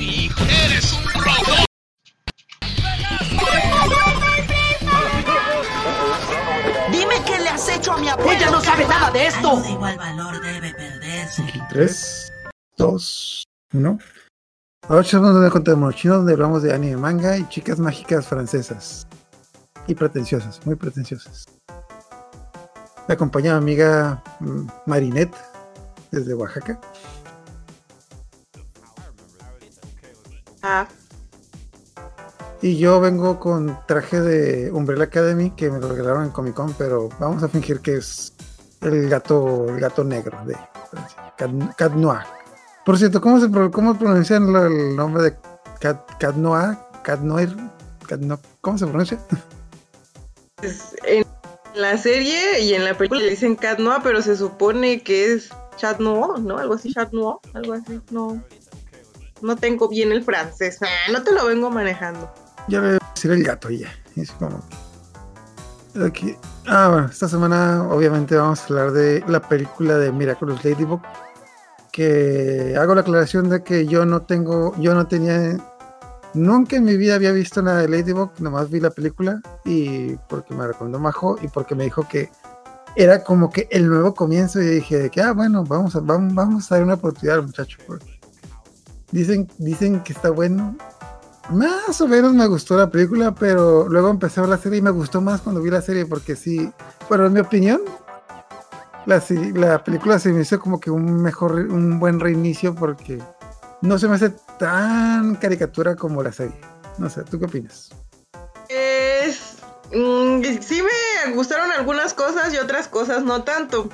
[0.00, 0.44] hijo.
[0.44, 1.64] ¡Eres un robot!
[6.90, 8.32] Dime qué le has hecho a mi abuela.
[8.32, 9.50] Ella no sabe nada de esto.
[9.50, 11.44] Algo de igual valor debe perderse.
[11.70, 12.32] 3,
[12.76, 13.98] 2, 1.
[14.88, 19.06] Ahora echamos de cuenta de Monochino, donde hablamos de anime, manga y chicas mágicas francesas.
[19.86, 21.44] Y pretenciosas, muy pretenciosas.
[23.08, 25.36] Me acompaña mi amiga mm, Marinette,
[26.10, 26.80] desde Oaxaca.
[30.62, 30.86] Ah,
[32.60, 36.72] Y yo vengo con traje de Umbrella Academy que me lo regalaron en Comic Con,
[36.74, 38.32] pero vamos a fingir que es
[38.80, 40.56] el gato, el gato negro de
[41.36, 42.20] Cat, Cat Noir.
[42.84, 45.36] Por cierto, ¿cómo se cómo pronuncian el nombre de
[45.80, 46.76] Cat, Cat Noir?
[47.02, 47.54] Cat Noir,
[48.06, 49.18] Cat No- ¿cómo se pronuncia?
[50.56, 51.24] pues, en
[51.74, 55.50] la serie y en la película le dicen Cat Noir, pero se supone que es
[55.76, 56.58] Chat Noir, ¿no?
[56.58, 58.40] Algo así, Chat Noir, algo así, no.
[59.42, 62.32] No tengo bien el francés, ah, no te lo vengo manejando.
[62.68, 63.92] Ya voy a decir el gato ya.
[64.16, 64.62] Es como
[66.00, 66.36] Aquí.
[66.66, 71.02] Ah, bueno, esta semana obviamente vamos a hablar de la película de Miraculous Ladybug.
[71.90, 75.58] Que hago la aclaración de que yo no tengo, yo no tenía,
[76.32, 80.54] nunca en mi vida había visto nada de Ladybug, nomás vi la película y porque
[80.54, 82.30] me recomendó Majo y porque me dijo que
[82.96, 86.34] era como que el nuevo comienzo y dije de que, ah, bueno, vamos a, vamos,
[86.34, 87.76] vamos a dar una oportunidad al muchacho.
[87.86, 88.11] porque
[89.12, 90.76] Dicen, dicen que está bueno,
[91.50, 94.82] más o menos me gustó la película, pero luego empecé a ver la serie y
[94.82, 96.72] me gustó más cuando vi la serie porque sí,
[97.08, 97.82] bueno, en mi opinión,
[99.06, 99.22] la,
[99.54, 103.18] la película se me hizo como que un mejor, un buen reinicio porque
[103.82, 106.58] no se me hace tan caricatura como la serie.
[106.98, 107.90] No sé, ¿tú qué opinas?
[108.68, 109.56] Es.
[109.92, 113.88] mm, sí me gustaron algunas cosas y otras cosas no tanto.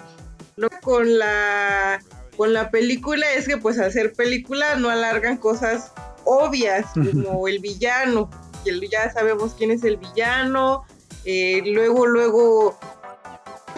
[0.82, 2.00] Con la
[2.38, 7.58] con la película es que pues al ser película no alargan cosas obvias como el
[7.58, 8.30] villano,
[8.64, 10.84] que ya sabemos quién es el villano,
[11.24, 12.78] eh, luego luego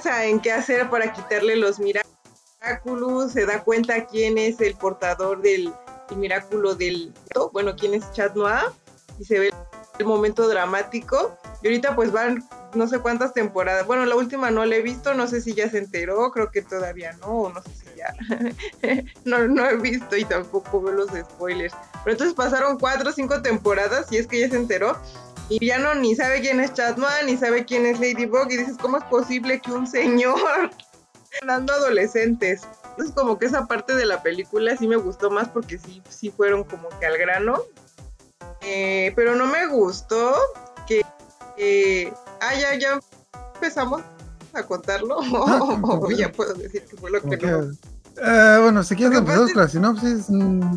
[0.03, 5.73] saben qué hacer para quitarle los miraculous, se da cuenta quién es el portador del
[6.11, 7.15] el miraculo del
[7.53, 8.73] bueno, quién es Chat Noir
[9.19, 9.55] y se ve
[9.99, 11.39] el momento dramático.
[11.63, 13.87] Y ahorita pues van no sé cuántas temporadas.
[13.87, 16.63] Bueno, la última no la he visto, no sé si ya se enteró, creo que
[16.63, 19.03] todavía no, o no sé si ya.
[19.25, 21.75] no, no he visto y tampoco veo los spoilers.
[22.05, 24.97] Pero entonces pasaron cuatro o cinco temporadas y es que ya se enteró.
[25.49, 28.51] Y ya no ni sabe quién es Chatman, ni sabe quién es Ladybug.
[28.51, 30.71] Y dices, ¿cómo es posible que un señor
[31.47, 32.63] dando adolescentes?
[32.91, 36.31] Entonces como que esa parte de la película sí me gustó más porque sí, sí
[36.31, 37.63] fueron como que al grano.
[38.63, 40.35] Eh, pero no me gustó
[40.87, 41.03] que...
[41.57, 43.01] que- ah, ya, ya
[43.55, 44.03] empezamos
[44.53, 45.19] a contarlo.
[45.23, 47.71] Ah, o ya puedo decir que fue lo que, no.
[48.23, 50.29] Eh, bueno, si quieres pasa con la sinopsis.
[50.29, 50.75] mm,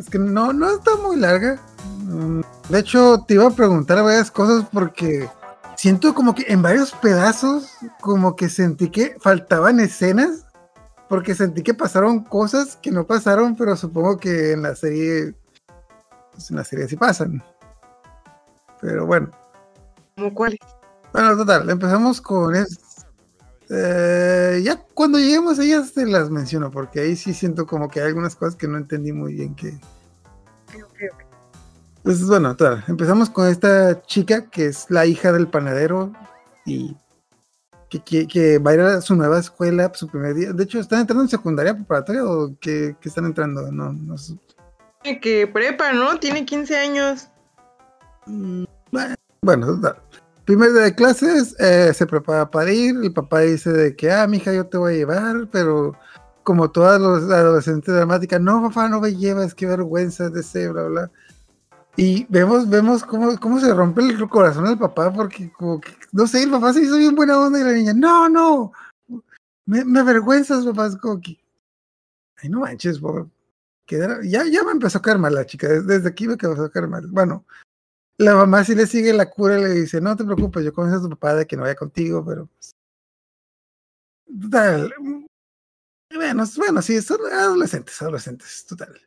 [0.00, 1.58] es que no, no está muy larga.
[2.04, 5.28] Mm, De hecho, te iba a preguntar varias cosas porque
[5.76, 7.70] siento como que en varios pedazos,
[8.00, 10.44] como que sentí que faltaban escenas,
[11.08, 15.34] porque sentí que pasaron cosas que no pasaron, pero supongo que en la serie,
[16.32, 17.42] pues en la serie sí pasan.
[18.80, 19.30] Pero bueno,
[20.16, 20.58] ¿Cómo cuál?
[21.12, 22.78] bueno, total, empezamos con es,
[23.70, 28.00] eh, ya cuando lleguemos a ellas te las menciono, porque ahí sí siento como que
[28.00, 29.78] hay algunas cosas que no entendí muy bien que.
[32.02, 36.12] Pues bueno, empezamos con esta chica que es la hija del panadero
[36.64, 36.96] y
[37.90, 40.52] que, que- que va a ir a su nueva escuela, su primer día.
[40.52, 43.70] De hecho, ¿están entrando en secundaria preparatoria o qué, qué están entrando?
[43.72, 44.34] No, no sé.
[45.20, 46.18] Que prepa, ¿no?
[46.18, 47.28] Tiene 15 años.
[48.26, 49.96] Mm, Bueno, bueno, total.
[50.48, 52.96] Primer día de clases, eh, se prepara para ir.
[53.02, 55.94] El papá dice de que, ah, mija, yo te voy a llevar, pero
[56.42, 60.84] como todas los adolescentes dramáticas, no, papá, no me llevas, qué vergüenza de ese, bla,
[60.84, 61.10] bla.
[61.98, 66.26] Y vemos, vemos cómo, cómo se rompe el corazón del papá, porque como que, no
[66.26, 68.72] sé, el papá se hizo bien buena onda y la niña, no, no,
[69.66, 71.20] me, me avergüenzas, papá, es como
[72.42, 73.28] ay, no manches, por
[74.22, 76.70] ya, ya me empezó a caer mal la chica, desde, desde aquí me empezó a
[76.70, 77.06] caer mal.
[77.08, 77.44] Bueno,
[78.18, 80.98] la mamá sí le sigue la cura y le dice, no te preocupes, yo convenzo
[80.98, 82.46] a tu papá de que no vaya contigo, pero...
[82.46, 82.74] pues,
[84.40, 84.92] Total.
[84.98, 85.26] mm,
[86.14, 89.00] Bueno, bueno, sí, son adolescentes, adolescentes, total.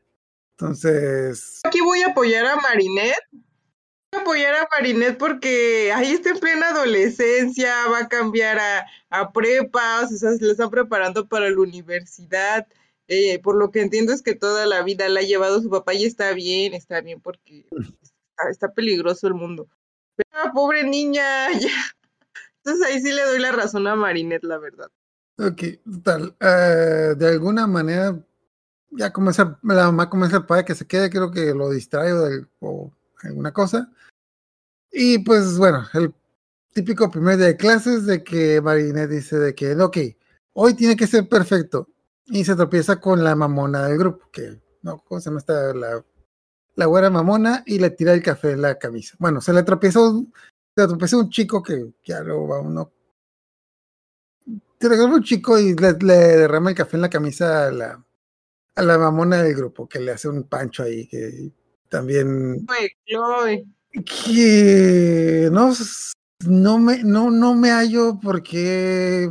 [0.58, 3.16] Entonces, Aquí voy a apoyar a Marinette.
[3.32, 8.86] Voy a apoyar a Marinette porque ahí está en plena adolescencia, va a cambiar a,
[9.10, 12.68] a prepa, o sea, se le están preparando para la universidad.
[13.08, 15.94] Eh, por lo que entiendo es que toda la vida la ha llevado su papá
[15.94, 17.66] y está bien, está bien porque
[18.50, 19.68] está, peligroso el mundo.
[20.16, 21.48] Pero ah, pobre niña.
[22.64, 24.90] Entonces ahí sí le doy la razón a Marinette, la verdad.
[25.38, 26.36] ok, total.
[26.40, 28.18] eh, de alguna manera
[28.92, 32.92] ya comienza, la mamá comienza padre que se quede, creo que lo distrae o, o
[33.24, 33.90] alguna cosa.
[34.92, 36.14] Y pues bueno, el
[36.74, 39.98] típico primer día de clases de que Marinette dice de que, ok,
[40.54, 41.88] hoy tiene que ser perfecto.
[42.26, 45.74] Y se tropieza con la mamona del grupo, que, no, ¿cómo se llama esta?
[45.74, 46.04] La,
[46.82, 49.16] la güera mamona y le tira el café en la camisa.
[49.20, 50.34] Bueno, se le tropieza un,
[50.76, 52.92] se le un chico que ya va uno.
[54.80, 58.04] Se le un chico y le, le derrama el café en la camisa a la,
[58.74, 61.52] a la mamona del grupo, que le hace un pancho ahí, que
[61.88, 62.66] también
[63.06, 65.72] Chloe, que no,
[66.48, 69.30] no me, no, no me hallo porque.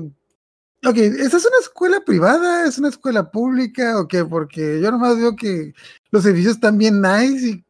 [0.86, 2.66] Ok, ¿esta es una escuela privada?
[2.66, 3.98] ¿Es una escuela pública?
[4.00, 4.24] ¿O qué?
[4.24, 5.74] Porque yo nomás veo que
[6.10, 7.64] los servicios están bien nice y,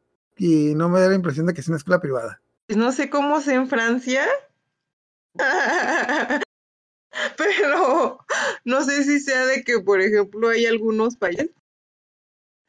[0.71, 2.41] y no me da la impresión de que es una escuela privada.
[2.69, 4.25] Pues no sé cómo sea en Francia.
[7.37, 8.25] Pero
[8.65, 11.51] no sé si sea de que, por ejemplo, hay algunos países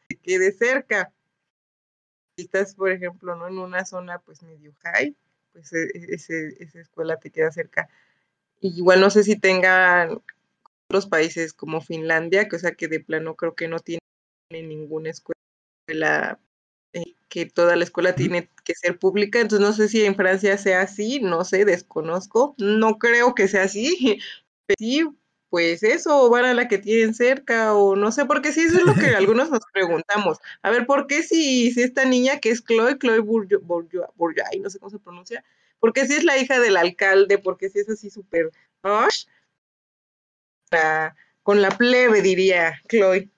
[0.09, 1.13] que quede cerca.
[2.35, 3.47] Si estás, por ejemplo, ¿no?
[3.47, 5.15] en una zona pues medio high,
[5.53, 7.87] pues e- e- esa escuela te queda cerca.
[8.61, 10.21] Igual no sé si tengan
[10.87, 14.01] otros países como Finlandia, que o sea que de plano creo que no tiene
[14.51, 16.39] ninguna escuela,
[16.93, 20.57] eh, que toda la escuela tiene que ser pública, entonces no sé si en Francia
[20.57, 24.19] sea así, no sé, desconozco, no creo que sea así,
[24.67, 25.07] pero sí,
[25.49, 28.77] pues eso, o van a la que tienen cerca, o no sé, porque sí, eso
[28.77, 30.39] es lo que algunos nos preguntamos.
[30.61, 34.61] A ver, ¿por qué si, si esta niña que es Chloe, Chloe Bourgeois, Bourgeois, Bourgeois,
[34.61, 35.43] no sé cómo se pronuncia,
[35.81, 37.37] ¿por qué si es la hija del alcalde?
[37.37, 38.51] Porque si es así súper
[41.43, 43.29] con la plebe, diría Chloe.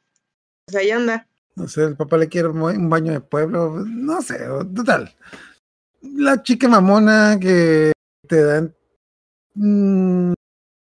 [0.66, 1.28] Pues ahí anda.
[1.56, 4.40] No sé, el papá le quiere un ba- un baño de pueblo, no sé,
[4.76, 5.16] total.
[6.02, 7.92] La chica mamona que
[8.28, 8.76] te dan.
[9.56, 10.34] mm,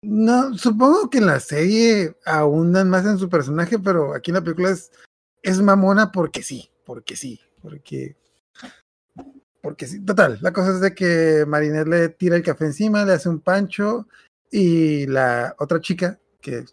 [0.02, 4.42] no, supongo que en la serie ahondan más en su personaje, pero aquí en la
[4.42, 4.90] película es,
[5.42, 8.16] es mamona porque sí, porque sí, porque.
[9.62, 10.38] Porque sí, total.
[10.40, 14.06] La cosa es de que Marinette le tira el café encima, le hace un pancho
[14.50, 16.64] y la otra chica, que,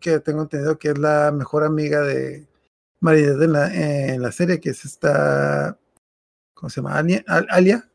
[0.00, 2.46] que tengo entendido que es la mejor amiga de,
[3.02, 3.74] Marinette en la,
[4.14, 5.76] en la serie, que es esta,
[6.54, 6.96] ¿cómo se llama?
[6.96, 7.24] Alia.
[7.26, 7.88] Al- Alia.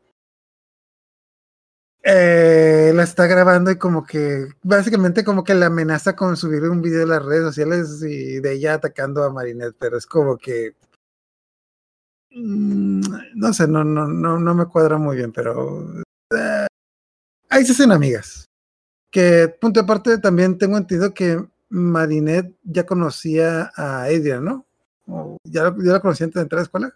[2.04, 6.80] Eh, la está grabando y como que, básicamente como que la amenaza con subir un
[6.82, 10.74] video a las redes sociales y de ella atacando a Marinette, pero es como que,
[12.30, 15.86] no sé, no, no, no, no me cuadra muy bien, pero
[16.36, 16.66] eh,
[17.48, 18.46] ahí se hacen amigas.
[19.10, 24.66] Que, punto aparte, también tengo entendido que Marinette ya conocía a Adrian, ¿no?
[25.06, 26.94] ¿O ¿Ya, ya la conocía antes de entrar a la escuela?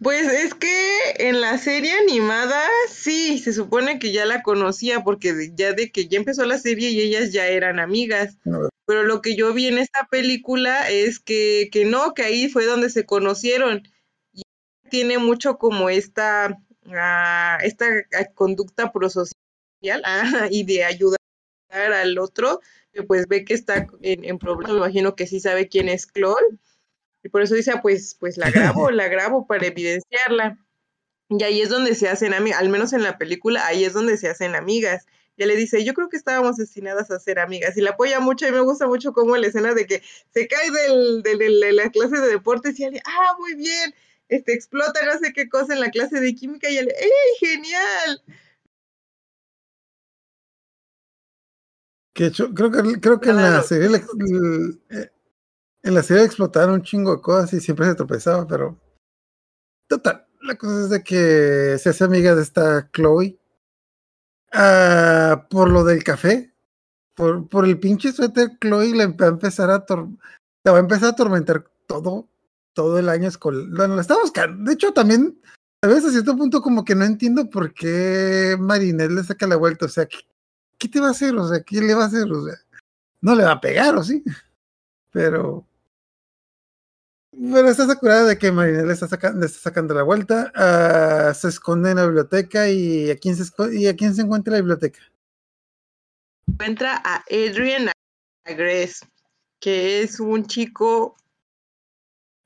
[0.00, 5.32] Pues es que en la serie animada sí, se supone que ya la conocía porque
[5.32, 8.36] de- ya de que ya empezó la serie y ellas ya eran amigas.
[8.86, 12.66] Pero lo que yo vi en esta película es que, que no, que ahí fue
[12.66, 13.82] donde se conocieron.
[14.32, 14.42] Y
[14.90, 16.58] tiene mucho como esta,
[16.92, 17.86] ah, esta
[18.18, 19.34] ah, conducta prosocial
[20.04, 21.18] ah, y de ayudar
[21.70, 22.60] al otro,
[22.92, 24.72] que pues ve que está en, en problemas.
[24.72, 26.36] Me imagino que sí sabe quién es Chloe.
[27.24, 30.58] Y por eso dice, ah, pues, pues la grabo, la grabo para evidenciarla.
[31.30, 34.16] Y ahí es donde se hacen amigas, al menos en la película, ahí es donde
[34.18, 35.06] se hacen amigas.
[35.36, 37.76] Ya le dice, yo creo que estábamos destinadas a ser amigas.
[37.76, 40.70] Y la apoya mucho y me gusta mucho como la escena de que se cae
[40.70, 43.94] del, del- del- de la clase de deportes y ella, ah, muy bien,
[44.28, 48.22] este, explota no sé qué cosa en la clase de química y ella, ¡ey, genial!
[52.14, 53.88] Que hecho, creo que, creo que en la serie
[54.90, 55.10] eh,
[55.84, 58.80] en la serie explotaron un chingo de cosas y siempre se tropezaba, pero
[59.86, 63.38] total, la cosa es de que se hace amiga de esta Chloe
[64.52, 66.54] ah, por lo del café,
[67.14, 69.84] por, por el pinche suéter, Chloe le va a empezar a
[70.64, 72.28] la va a empezar a atormentar todo,
[72.72, 73.66] todo el año escolar.
[73.68, 74.64] Bueno, la está buscando.
[74.64, 75.38] De hecho, también,
[75.82, 79.56] a veces a cierto punto, como que no entiendo por qué Marinette le saca la
[79.56, 79.84] vuelta.
[79.84, 80.18] O sea, ¿qué,
[80.78, 81.36] qué te va a hacer?
[81.36, 82.32] O sea, ¿qué le va a hacer?
[82.32, 82.54] O sea,
[83.20, 84.24] no le va a pegar, ¿o sí?
[85.12, 85.66] Pero.
[87.36, 90.52] Pero está curada de que Marinette le está, saca- le está sacando la vuelta.
[90.54, 94.52] ah, se esconde en la biblioteca y ¿a quién se, y a quién se encuentra
[94.52, 95.00] en la biblioteca?
[96.46, 97.90] Encuentra a Adrian
[98.44, 99.00] Agres,
[99.60, 101.16] que es un chico,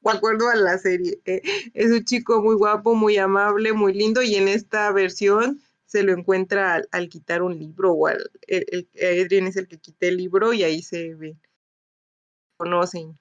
[0.03, 1.43] de acuerdo a la serie, eh,
[1.75, 6.13] es un chico muy guapo, muy amable, muy lindo, y en esta versión se lo
[6.13, 10.53] encuentra al, quitar un libro, o al, el, Adrian es el que quita el libro
[10.53, 11.37] y ahí se ve,
[12.57, 13.19] conocen.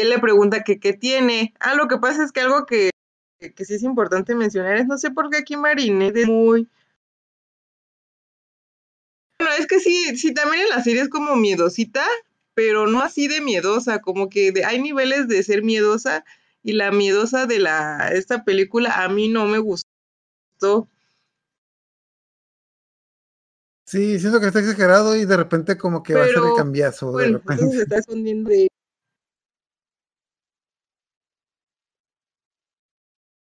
[0.00, 1.54] Él le pregunta que qué tiene.
[1.60, 2.90] Ah, lo que pasa es que algo que,
[3.40, 6.68] que, que sí es importante mencionar es, no sé por qué aquí Marinette es muy...
[9.38, 12.04] Bueno, es que sí, sí, también en la serie es como miedosita,
[12.54, 16.24] pero no así de miedosa, como que de- hay niveles de ser miedosa
[16.64, 20.88] y la miedosa de la esta película a mí no me gustó.
[23.86, 27.06] Sí, siento que está exagerado y de repente como que va a ser el cambiazo.
[27.12, 27.52] de Bueno, repente.
[27.54, 28.68] entonces se está escondiendo de...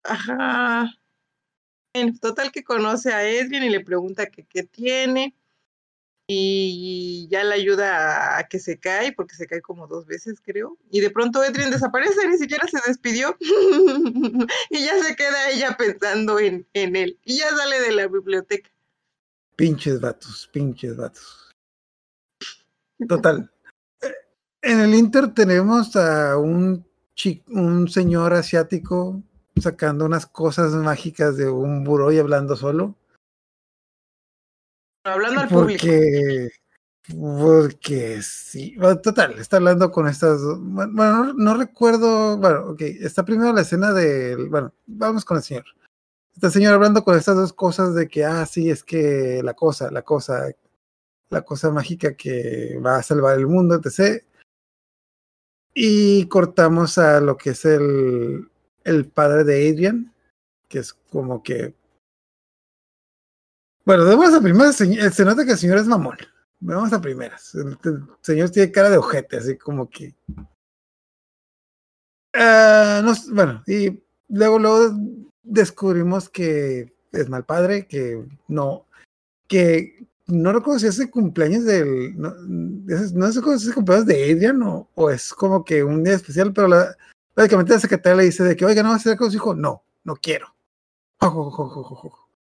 [0.06, 0.92] Ajá.
[1.94, 5.34] En total que conoce a Edwin y le pregunta qué tiene
[6.28, 10.76] y ya le ayuda a, que se cae porque se cae como dos veces creo
[10.90, 13.38] y de pronto Edwin desaparece, ni siquiera se despidió
[14.72, 18.70] y ya se queda ella pensando en, en él y ya sale de la biblioteca.
[19.56, 21.52] Pinches vatos, pinches vatos.
[23.08, 23.50] Total.
[24.02, 24.12] Eh,
[24.64, 29.22] En el Inter tenemos a un, chi- un señor asiático
[29.62, 32.96] sacando unas cosas mágicas de un buró y hablando solo.
[35.04, 35.86] Hablando al público.
[35.86, 36.50] Porque,
[37.16, 38.76] porque sí.
[38.78, 40.42] Bueno, total, está hablando con estas.
[40.42, 42.38] Bueno, no, no recuerdo.
[42.38, 42.82] Bueno, ok.
[42.82, 44.50] Está primero la escena del.
[44.50, 45.66] Bueno, vamos con el señor.
[46.34, 49.54] Está el señor hablando con estas dos cosas de que, ah, sí, es que la
[49.54, 50.52] cosa, la cosa,
[51.30, 54.24] la cosa mágica que va a salvar el mundo, etc.
[55.74, 58.50] Y cortamos a lo que es el,
[58.86, 60.14] el padre de Adrian,
[60.70, 61.76] que es como que
[63.86, 64.76] bueno, vamos a primeras.
[64.76, 66.18] Se se nota que el señor es mamón.
[66.60, 67.54] Vamos a primeras.
[67.54, 67.78] El,
[68.22, 70.16] señor tiene cara de ojete, así como que.
[72.34, 74.98] S- bueno, y luego, luego
[75.44, 78.88] descubrimos que es mal padre, que no.
[79.48, 82.20] Que no recuerdo si es el cumpleaños del.
[82.20, 86.04] No, no sé si es el cumpleaños de Adrian o, o es como que un
[86.04, 86.98] día especial, pero la,
[87.36, 89.56] básicamente la secretaria le dice de que, oiga, no va a hacer con su hijo.
[89.56, 90.56] No, no quiero.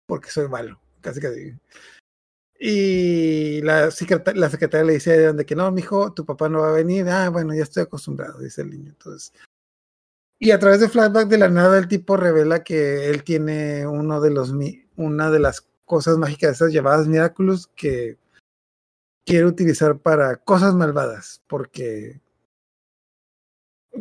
[0.06, 1.54] Porque soy malo casi casi.
[2.58, 6.70] Y la, secreta- la secretaria le dice de que no, mijo, tu papá no va
[6.70, 7.08] a venir.
[7.08, 8.90] Ah, bueno, ya estoy acostumbrado, dice el niño.
[8.90, 9.32] Entonces,
[10.38, 14.20] y a través de flashback de la nada, el tipo revela que él tiene uno
[14.20, 14.54] de los
[14.96, 18.18] una de las cosas mágicas, esas llamadas Miraculous, que
[19.24, 22.20] quiere utilizar para cosas malvadas, porque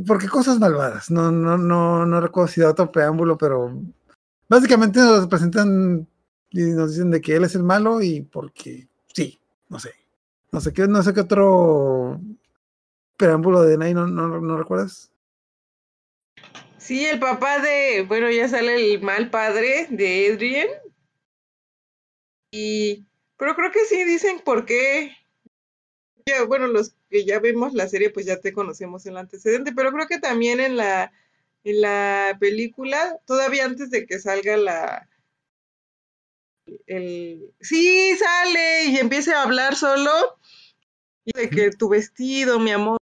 [0.06, 1.10] porque cosas malvadas.
[1.12, 3.74] No, no, no, no recuerdo si da otro preámbulo, pero
[4.48, 6.08] básicamente nos presentan
[6.52, 9.94] y nos dicen de que él es el malo y porque sí, no sé.
[10.52, 12.20] No sé qué, no sé qué otro
[13.18, 15.12] preámbulo de Nai, ¿no, no, no recuerdas?
[16.78, 20.68] Sí, el papá de, bueno, ya sale el mal padre de Adrian.
[22.52, 23.06] Y,
[23.38, 25.16] pero creo que sí dicen por qué.
[26.26, 29.92] Ya, bueno, los que ya vemos la serie, pues ya te conocemos el antecedente, pero
[29.92, 31.12] creo que también en la,
[31.64, 35.10] en la película, todavía antes de que salga la,
[36.88, 40.12] el, sí, sale y empiece a hablar solo,
[41.26, 43.00] y de que tu vestido, mi amor,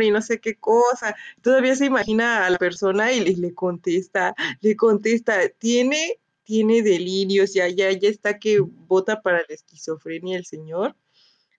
[0.00, 4.34] y no sé qué cosa, todavía se imagina a la persona y le, le contesta,
[4.60, 10.46] le contesta, tiene, tiene delirios, ya, ya, ya está que vota para la esquizofrenia el
[10.46, 10.96] señor.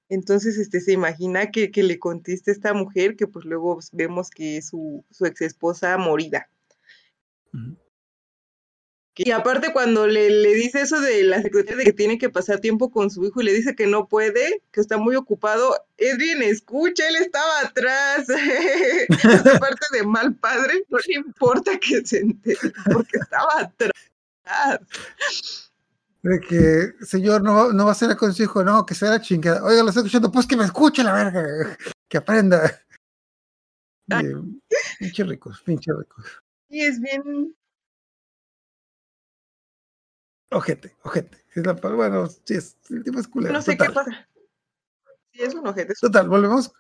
[0.10, 4.58] Entonces, este, se imagina que, que le contesta esta mujer, que pues luego vemos que
[4.58, 6.50] es su, su ex esposa morida.
[9.18, 12.60] Y aparte cuando le, le dice eso de la secretaria de que tiene que pasar
[12.60, 16.44] tiempo con su hijo y le dice que no puede, que está muy ocupado, Edwin
[16.44, 18.28] escucha, él estaba atrás.
[19.10, 25.65] Esa parte de mal padre, no le importa que se entere, porque estaba atrás.
[26.28, 29.12] De que, señor, no, va- no va a ser con su hijo, no, que sea
[29.12, 29.64] la chingada.
[29.64, 31.78] Oiga, lo estoy escuchando, pues que me escuche la verga,
[32.10, 32.62] que aprenda.
[34.10, 34.26] Ay.
[34.26, 36.26] Eh, Pinche ricos, pinche ricos.
[36.70, 37.56] Y es bien,
[40.52, 41.44] Ojete, ojete.
[41.54, 43.54] Es la, bueno, sí, es, el tipo es culero.
[43.54, 43.88] no sé total.
[43.88, 44.30] qué pasa.
[45.32, 45.94] Sí, es un ojete.
[45.94, 46.72] es- Total, volvemos.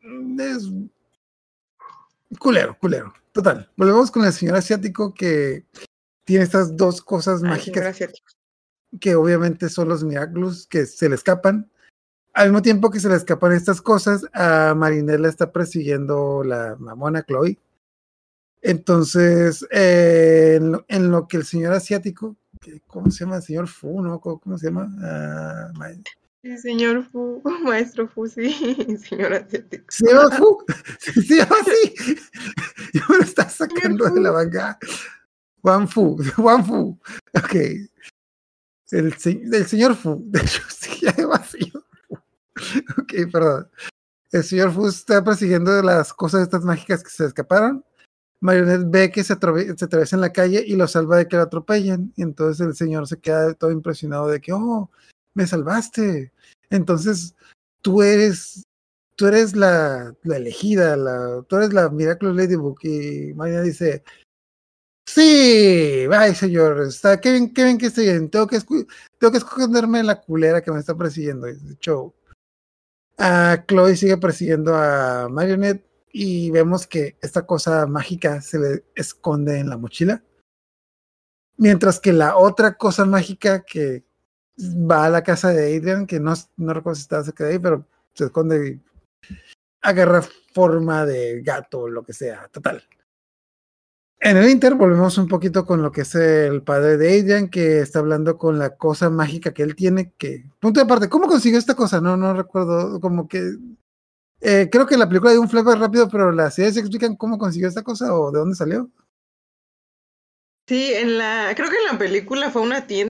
[0.00, 0.64] Es
[2.38, 3.14] culero, culero.
[3.32, 5.64] Total, volvemos con el señor asiático que
[6.24, 8.28] tiene estas dos cosas Ay, mágicas señor asiático.
[9.00, 11.70] Que obviamente son los Miraculous que se le escapan.
[12.34, 17.22] Al mismo tiempo que se le escapan estas cosas, a Marinela está persiguiendo la mamona
[17.24, 17.58] Chloe.
[18.62, 23.36] Entonces, eh, en, lo, en lo que el señor asiático, que- ¿cómo se llama?
[23.36, 24.20] El señor Fu, ¿no?
[24.20, 24.88] ¿Cómo, cómo se llama?
[25.02, 25.70] Ah,
[26.42, 28.52] Sí, señor Fu, maestro Fu, sí,
[29.08, 29.84] señor asiático.
[29.88, 30.58] ¿Se llama Fu?
[30.98, 32.16] Se llama así.
[32.94, 34.78] Yo me lo estaba sacando de la manga.
[35.62, 36.98] Juan Fu, Juan Fu.
[37.34, 37.54] Ok.
[38.90, 39.14] El,
[39.52, 40.22] el señor Fu.
[40.26, 41.84] De hecho, sí, llama señor.
[42.98, 43.68] Ok, perdón.
[44.30, 47.84] El señor Fu está persiguiendo las cosas estas mágicas que se escaparon.
[48.40, 51.42] Marionette ve que se, se atraviesa en la calle y lo salva de que lo
[51.42, 52.12] atropellen.
[52.16, 54.90] Y entonces el señor se queda todo impresionado de que, oh,
[55.34, 56.32] me salvaste.
[56.70, 57.34] Entonces,
[57.82, 58.64] tú eres,
[59.16, 62.78] tú eres la, la elegida, la, tú eres la Miraculous Ladybug.
[62.84, 64.04] Y Marina dice,
[65.08, 70.20] sí, ay señor, está, qué bien, qué bien que estoy bien, tengo que, esconderme la
[70.20, 71.46] culera que me está persiguiendo.
[71.46, 72.14] De hecho,
[73.18, 79.58] a Chloe sigue persiguiendo a Marionette y vemos que esta cosa mágica se le esconde
[79.58, 80.22] en la mochila.
[81.56, 84.04] Mientras que la otra cosa mágica que
[84.58, 87.58] va a la casa de Adrian, que no, no recuerdo si está cerca de ahí,
[87.58, 88.80] pero se esconde y
[89.82, 90.22] agarra
[90.52, 92.84] forma de gato o lo que sea, total.
[94.20, 97.78] En el Inter volvemos un poquito con lo que es el padre de Adrian, que
[97.80, 100.44] está hablando con la cosa mágica que él tiene, que...
[100.58, 102.00] Punto de aparte, ¿cómo consiguió esta cosa?
[102.00, 103.56] No, no recuerdo, como que...
[104.40, 107.68] eh, creo que la película hay un flashback rápido, pero las series explican cómo consiguió
[107.68, 108.90] esta cosa o de dónde salió.
[110.66, 113.08] Sí, en la, creo que en la película fue una tienda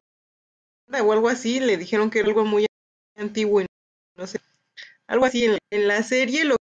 [1.02, 2.66] o algo así, le dijeron que era algo muy
[3.16, 3.62] antiguo
[4.16, 4.40] no sé,
[5.06, 5.44] algo así.
[5.46, 6.56] En, en la serie lo,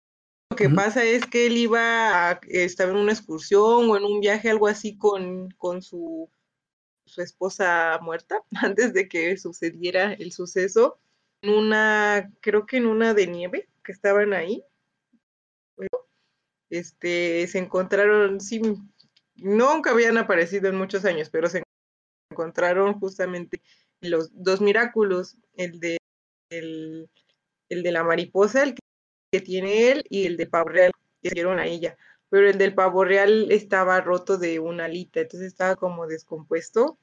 [0.57, 4.49] que pasa es que él iba a, estaba en una excursión o en un viaje,
[4.49, 6.29] algo así con, con su,
[7.05, 10.99] su esposa muerta, antes de que sucediera el suceso,
[11.41, 14.63] en una, creo que en una de nieve, que estaban ahí.
[16.69, 18.61] Este, se encontraron, sí,
[19.35, 21.63] nunca habían aparecido en muchos años, pero se
[22.29, 23.61] encontraron justamente
[24.01, 25.97] los dos Miraculous, el de
[26.49, 27.09] el,
[27.69, 28.81] el de la mariposa, el que,
[29.31, 30.91] que tiene él, y el de pavo real,
[31.21, 31.97] que dieron a ella.
[32.29, 36.97] Pero el del pavo real estaba roto de una alita, entonces estaba como descompuesto.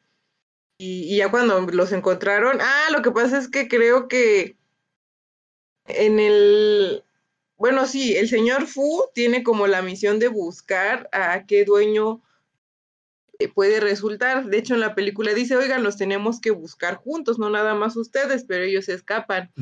[0.79, 4.57] Y, y ya cuando los encontraron, ah, lo que pasa es que creo que
[5.87, 7.05] en el,
[7.57, 12.23] bueno, sí, el señor Fu tiene como la misión de buscar a qué dueño
[13.39, 14.47] eh, puede resultar.
[14.47, 17.97] De hecho, en la película dice, oigan, los tenemos que buscar juntos, no nada más
[17.97, 19.53] ustedes, pero ellos se escapan.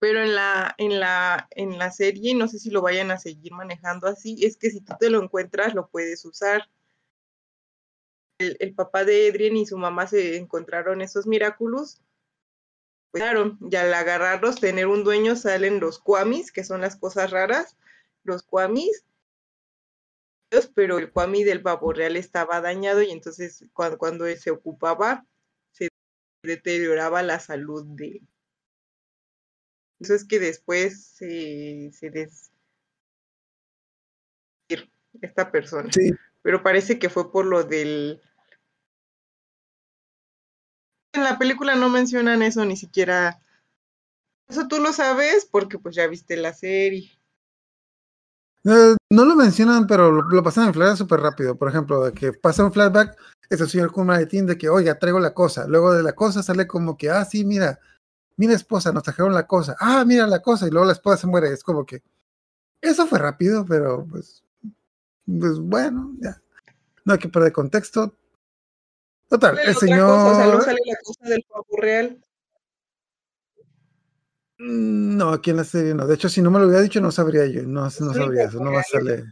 [0.00, 3.52] Pero en la, en la, en la serie, no sé si lo vayan a seguir
[3.52, 6.68] manejando así, es que si tú te lo encuentras, lo puedes usar.
[8.38, 12.02] El, el papá de Adrien y su mamá se encontraron esos Miraculous.
[13.12, 13.22] Pues
[13.60, 17.76] y al agarrarlos, tener un dueño, salen los Kwamis, que son las cosas raras,
[18.22, 19.04] los Kwamis,
[20.74, 25.26] pero el Kwami del pavo real estaba dañado y entonces cuando, cuando él se ocupaba,
[25.72, 25.88] se
[26.42, 28.16] deterioraba la salud de...
[28.16, 28.29] Eso
[30.08, 32.50] es que después se, se des...
[35.20, 35.90] esta persona.
[35.92, 38.22] Sí, Pero parece que fue por lo del...
[41.12, 43.42] En la película no mencionan eso ni siquiera.
[44.48, 47.10] Eso tú lo sabes porque pues ya viste la serie.
[48.64, 51.56] Eh, no lo mencionan, pero lo, lo pasan en flashback súper rápido.
[51.56, 54.98] Por ejemplo, de que pasa un flashback, es el señor con maletín de que, oiga,
[54.98, 55.66] traigo la cosa.
[55.66, 57.80] Luego de la cosa sale como que, ah, sí, mira,
[58.40, 59.76] mira esposa, nos trajeron la cosa.
[59.78, 60.66] Ah, mira la cosa.
[60.66, 61.52] Y luego la esposa se muere.
[61.52, 62.02] Es como que,
[62.80, 64.42] eso fue rápido, pero pues,
[65.26, 66.40] pues bueno, ya.
[67.04, 68.16] No hay que perder contexto.
[69.28, 70.06] Total, el señor...
[70.06, 72.24] cosa, o sea, no sale la cosa del pavo real.
[74.58, 76.06] Mm, No, aquí en la serie no.
[76.06, 77.62] De hecho, si no me lo hubiera dicho, no sabría yo.
[77.64, 78.58] No, no sabría eso.
[78.64, 79.24] No más sale.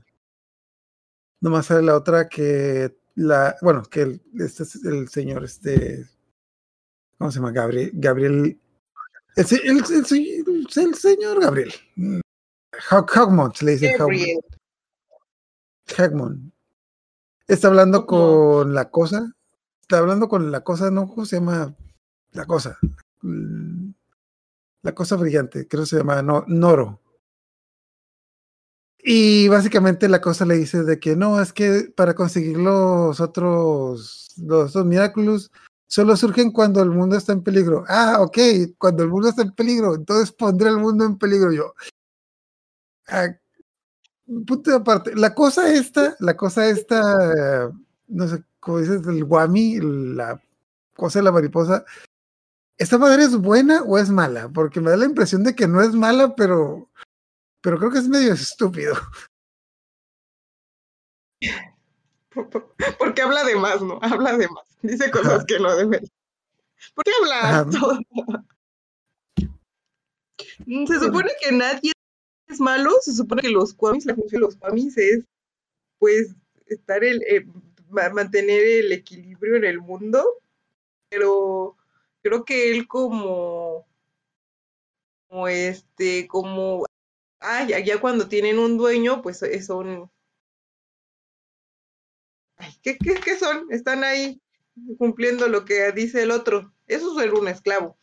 [1.41, 3.57] No más sale la otra que la.
[3.63, 6.05] Bueno, que el, este es el señor, este.
[7.17, 7.53] ¿Cómo se llama?
[7.53, 7.91] Gabriel.
[7.95, 8.61] Gabriel.
[9.39, 11.73] El, el, el el señor Gabriel.
[11.95, 12.19] Mm,
[12.91, 13.97] Hogmont, le dice.
[15.97, 16.53] Hogmont.
[17.47, 19.33] Está hablando con la cosa.
[19.81, 21.07] Está hablando con la cosa, ¿no?
[21.07, 21.73] ¿Cómo se llama?
[22.33, 22.79] La cosa.
[24.83, 27.01] La cosa brillante, creo que se llama no, Noro.
[28.99, 34.35] Y básicamente la cosa le dice de que no, es que para conseguir los otros,
[34.37, 35.53] los otros Miraculous,
[35.89, 37.85] solo surgen cuando el mundo está en peligro.
[37.89, 38.39] Ah, ok,
[38.79, 41.75] cuando el mundo está en peligro, entonces pondré el mundo en peligro yo.
[43.09, 43.29] Ah,
[44.47, 47.73] punto aparte, la cosa esta, la cosa esta,
[48.07, 50.41] no sé, como dices, el guami, la
[50.95, 51.85] cosa de la mariposa,
[52.77, 54.49] ¿esta madre es buena o es mala?
[54.51, 56.91] Porque me da la impresión de que no es mala, pero,
[57.63, 58.95] pero creo que es medio estúpido.
[62.99, 63.99] Porque habla de más, ¿no?
[64.03, 64.65] Habla de más.
[64.83, 66.01] Dice cosas que no debe.
[66.95, 67.45] ¿Por qué hablas?
[67.45, 67.71] Ajá.
[67.71, 67.99] todo?
[70.87, 71.93] Se supone que nadie
[72.47, 75.25] es malo, se supone que los Kwamis, la función de los Kwamis es,
[75.99, 76.35] pues,
[76.67, 77.45] estar el, eh,
[77.89, 80.25] ma- mantener el equilibrio en el mundo,
[81.11, 81.77] pero
[82.23, 83.87] creo que él como,
[85.29, 86.85] como este, como,
[87.41, 90.11] ah, ya, ya cuando tienen un dueño, pues eh, son,
[92.97, 93.67] ¿qué, qué, qué son?
[93.71, 94.41] Están ahí
[94.97, 96.73] cumpliendo lo que dice el otro.
[96.87, 97.99] Eso es ser un esclavo.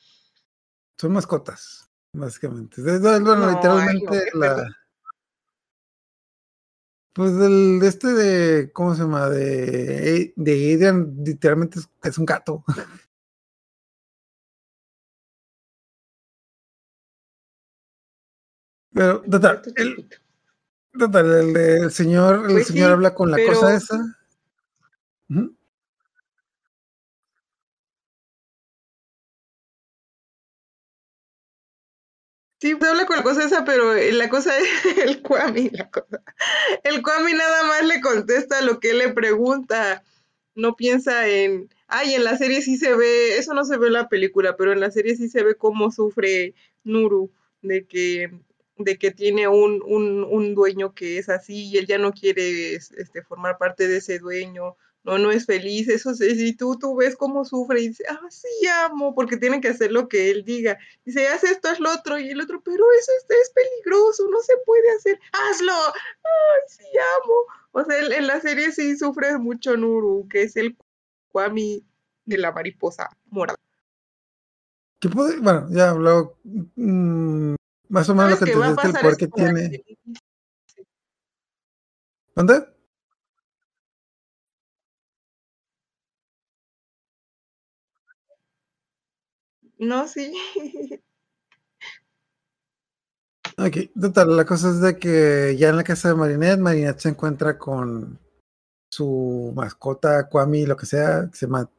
[1.00, 2.82] Son mascotas, básicamente.
[2.82, 4.56] Bueno, No, ay, literalmente no, qué la.
[4.56, 4.65] feo.
[7.13, 8.71] Pues del de este de.
[8.74, 9.30] ¿Cómo se llama?
[9.30, 12.63] De, de Adrian, literalmente es, es un gato.
[18.93, 20.10] Pero, total, el,
[20.98, 24.00] total, el, el señor, el Pues señor sí, habla con la pero- cosa esa.
[32.59, 35.89] Sí, pues habla con la cosa esa, pero eh, la cosa es el Kwami, la
[35.89, 36.23] cosa.
[36.83, 40.03] El Kwami nada más le contesta lo que le pregunta.
[40.55, 43.93] No piensa en, ay, en la serie sí se ve, eso no se ve en
[43.93, 48.31] la película, pero en la serie sí se ve cómo sufre Nuru de que,
[48.77, 52.75] de que tiene un, un, un dueño que es así y él ya no quiere
[52.75, 54.77] es- este, formar parte de ese dueño.
[55.05, 58.19] No, no es feliz, eso sí, si tú, tú ves cómo sufre y dice, ah,
[58.29, 58.47] sí,
[58.85, 60.79] amo, porque tienen que hacer lo que él diga.
[61.05, 64.39] Dice, haz esto, haz lo otro, y el otro, pero eso es, es peligroso, no
[64.41, 66.83] se puede hacer, hazlo, ay, sí,
[67.23, 67.33] amo.
[67.71, 70.75] O sea, en, en la serie sí sufre mucho Nuru, que es el
[71.31, 71.85] Kwami
[72.25, 73.59] de la mariposa morada.
[74.99, 77.53] ¿Qué puede- Bueno, ya habló mm,
[77.89, 79.83] más o menos lo ¿Sabes que entendiste el poder Es que tiene.
[82.33, 82.74] ¿Dónde?
[89.79, 90.33] No, sí.
[93.57, 97.09] Ok, total, la cosa es de que ya en la casa de Marinette, Marinette se
[97.09, 98.19] encuentra con
[98.89, 101.69] su mascota, Kwami, lo que sea, que se llama,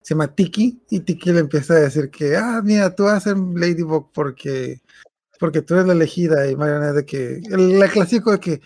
[0.00, 3.20] se llama Tiki, y Tiki le empieza a decir que, ah, mira, tú vas a
[3.20, 4.80] ser Ladybug porque,
[5.38, 8.60] porque tú eres la elegida, y Marinette de que, el clásico de que,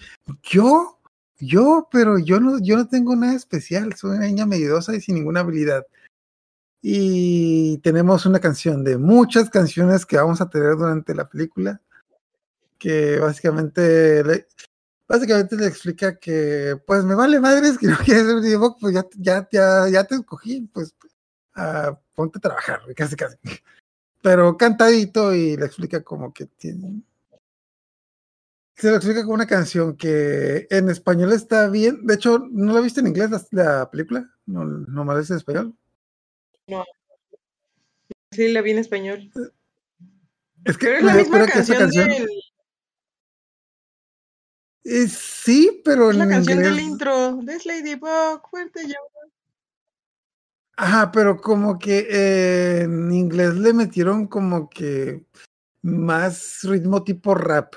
[0.44, 1.00] yo,
[1.38, 5.16] yo, pero yo no, yo no tengo nada especial, soy una niña medidosa y sin
[5.16, 5.84] ninguna habilidad.
[6.87, 11.81] Y tenemos una canción de muchas canciones que vamos a tener durante la película
[12.79, 14.47] que básicamente le,
[15.09, 19.07] básicamente le explica que pues me vale madres que no quieres ser Ladybug, pues ya,
[19.16, 20.94] ya, ya, ya te escogí, pues
[21.55, 23.38] ah, ponte a trabajar, casi casi.
[24.20, 27.01] Pero cantadito y le explica como que tiene.
[28.77, 32.07] Se lo explica con una canción que en español está bien.
[32.07, 34.31] De hecho, ¿no la viste en inglés la, la película?
[34.44, 35.75] No, no me la viste en español.
[38.31, 39.31] Sí, la vi en español.
[40.64, 42.09] Es que Pero es la misma canción, canción.
[42.09, 42.29] del,
[44.87, 47.38] Eh, sí, pero es la en canción del intro.
[47.46, 48.96] This Ladybug, fuerte ya.
[50.77, 55.24] Ajá, pero como que eh, en inglés le metieron como que
[55.83, 57.74] más ritmo tipo rap,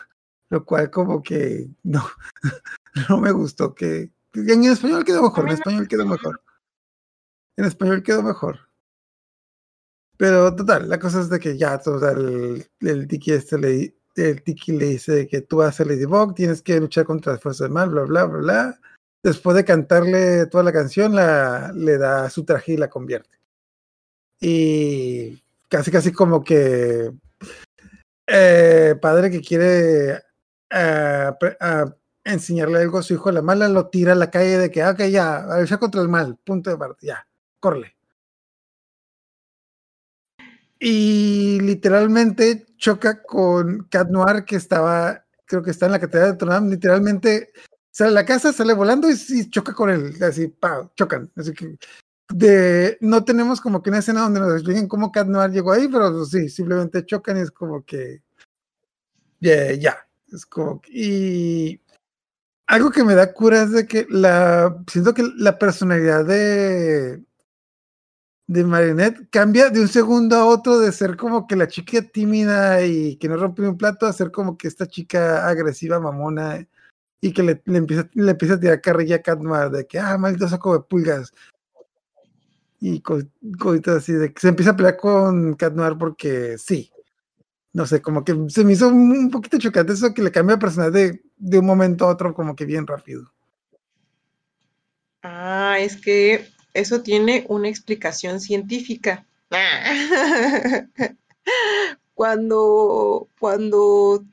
[0.49, 2.03] lo cual como que no,
[3.09, 3.75] no me gustó.
[3.75, 6.41] Que en español quedó mejor, en no- español quedó mejor.
[7.57, 8.66] En español quedó mejor.
[10.17, 14.43] Pero total, la cosa es de que ya, total, el, el tiki este le, el
[14.43, 17.71] tiki le dice que tú vas a Ladybug, tienes que luchar contra las fuerzas del
[17.71, 18.79] mal, bla, bla, bla, bla.
[19.23, 23.37] Después de cantarle toda la canción, la, le da su traje y la convierte.
[24.39, 27.11] Y casi, casi como que
[28.27, 30.21] eh, padre que quiere
[30.71, 34.71] ah, ah, enseñarle algo a su hijo la mala, lo tira a la calle de
[34.71, 37.27] que, ah, ok, ya, a luchar contra el mal, punto de parte, ya,
[37.59, 37.96] corre.
[40.79, 46.45] Y literalmente choca con Cat Noir que estaba, creo que está en la catedral de
[46.45, 47.51] Dame, literalmente
[47.91, 51.31] sale de la casa, sale volando y, choca con él, así, pa, chocan.
[51.35, 51.77] Así que
[52.29, 55.87] de, no tenemos como que una escena donde nos expliquen cómo Cat Noir llegó ahí,
[55.87, 58.21] pero pues, sí, simplemente chocan y es como que
[59.39, 61.81] ya, ya, es como y
[62.67, 67.23] algo que me da cura es de que la siento que la personalidad de
[68.47, 72.85] de Marinette cambia de un segundo a otro de ser como que la chica tímida
[72.85, 76.65] y que no rompe un plato a ser como que esta chica agresiva, mamona
[77.19, 80.47] y que le, empieza, le empieza a tirar carrilla a Noir de que, ah, maldito
[80.47, 81.33] saco de pulgas.
[82.79, 83.23] Y co-
[83.59, 86.89] cositas así, de que se empieza a pelear con Noir porque sí.
[87.73, 90.61] No sé, como que se me hizo un poquito chocante eso que le cambia de
[90.61, 93.31] personalidad de, de un momento a otro como que bien rápido.
[95.21, 99.25] Ah, es que eso tiene una explicación científica.
[102.13, 104.23] Cuando, cuando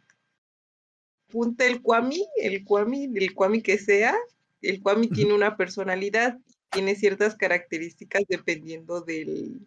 [1.28, 4.14] punta el Kwami, el Kwami, el Kwami que sea,
[4.62, 6.38] el Kwami tiene una personalidad,
[6.70, 9.61] tiene ciertas características dependiendo del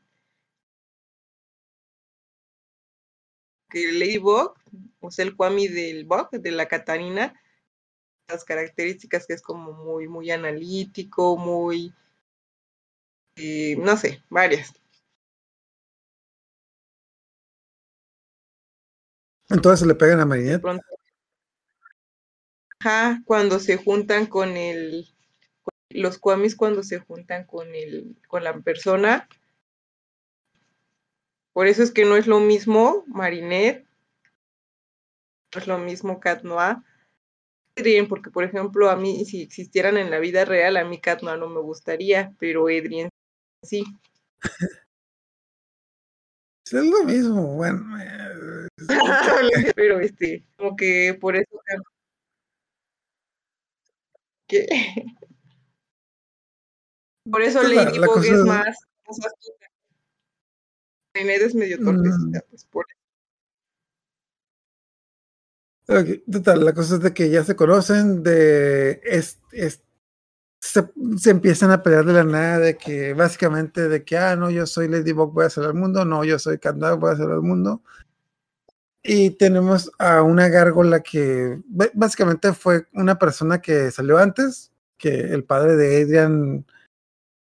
[3.69, 4.53] que Ladybug,
[4.99, 7.39] o sea, el Kwami del Bug, de la Catarina,
[8.27, 11.93] las características que es como muy, muy analítico, muy,
[13.38, 14.73] eh, no sé, varias.
[19.50, 20.63] Entonces se le pegan a Marinette.
[22.80, 25.08] Ajá, cuando se juntan con el,
[25.63, 29.28] con- los Kwamis cuando se juntan con el, con la persona.
[31.54, 33.88] Por eso es que no es lo mismo Marinette,
[35.54, 36.78] no es lo mismo Cat Noir.
[37.76, 41.21] Adrien, porque por ejemplo a mí si existieran en la vida real, a mí Cat
[41.21, 43.10] Noir no me gustaría, pero Adrien
[43.63, 43.84] sí.
[46.65, 47.86] Es lo mismo, bueno.
[49.76, 51.48] pero este, como que por eso
[54.48, 54.65] que
[57.30, 58.65] por eso Pues la- la Ladybug cosa es más,
[59.08, 59.20] más.
[61.13, 61.84] Marinette es medio Mm.
[61.86, 62.86] torpecita, pues por
[65.89, 69.82] Ok, total, la cosa es de que ya se conocen, de es, es-
[70.67, 74.49] se, se empiezan a pelear de la nada, de que básicamente de que, ah, no,
[74.49, 77.36] yo soy Ladybug, voy a salvar el mundo, no, yo soy Candado, voy a salvar
[77.36, 77.82] el mundo.
[79.03, 81.62] Y tenemos a una gárgola que
[81.93, 86.65] básicamente fue una persona que salió antes, que el padre de Adrian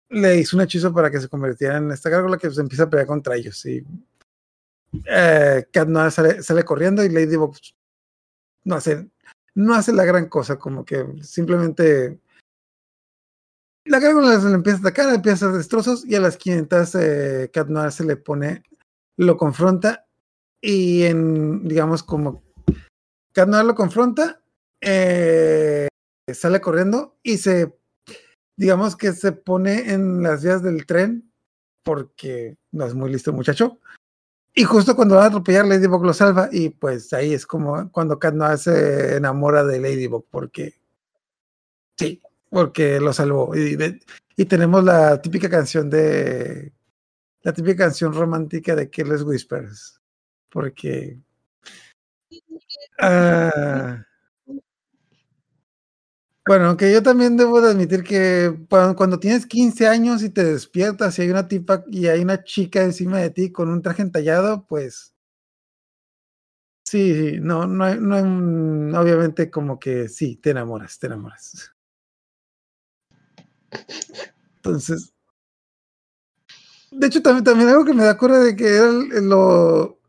[0.10, 2.90] le hizo un hechizo para que se convirtiera en esta gárgola que se empieza a
[2.90, 3.66] pelear contra ellos.
[3.66, 3.86] Y
[5.06, 5.66] eh,
[6.12, 7.56] sale, sale corriendo y Ladybug
[8.66, 9.10] no hace,
[9.56, 12.20] no hace la gran cosa, como que simplemente
[13.88, 16.96] la gárgola se le empieza a atacar, empieza a hacer destrozos y a las 500
[16.96, 18.64] eh, Cat Noir se le pone,
[19.18, 20.06] lo confronta
[20.62, 22.44] y en, digamos, como
[23.34, 24.42] Cat Noir lo confronta,
[24.82, 25.88] eh,
[26.34, 27.76] sale corriendo y se,
[28.58, 31.32] digamos que se pone en las vías del tren
[31.84, 33.80] porque no es muy listo el muchacho.
[34.54, 36.50] Y justo cuando va a atropellar, Ladybug lo salva.
[36.52, 40.74] Y pues ahí es como cuando Cat Noir se enamora de Ladybug, porque
[41.96, 43.54] sí, porque lo salvó.
[43.56, 43.78] Y,
[44.46, 46.74] tenemos la típica canción de
[47.42, 50.02] la típica canción romántica de Careless Whispers.
[50.50, 51.20] Porque
[53.00, 54.04] ah,
[56.48, 61.20] bueno, aunque yo también debo de admitir que cuando, tienes 15 años y te despiertas
[61.20, 64.66] y hay una tipa y hay una chica encima de ti con un traje entallado,
[64.66, 65.14] pues
[66.86, 71.77] sí, no, no, no obviamente como que sí, te enamoras, te enamoras.
[74.58, 75.14] Entonces,
[76.92, 80.00] de hecho también, también algo que me da cura de que era lo,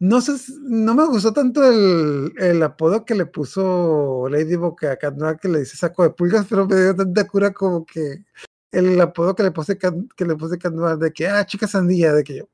[0.00, 5.16] no sé, no me gustó tanto el, el apodo que le puso Ladybug a Cat
[5.16, 8.24] Noir, que le dice saco de pulgas, pero me dio tanta cura como que
[8.72, 10.58] el apodo que le puse que le puse
[10.98, 12.48] de que, ah, chica sandía, de que yo,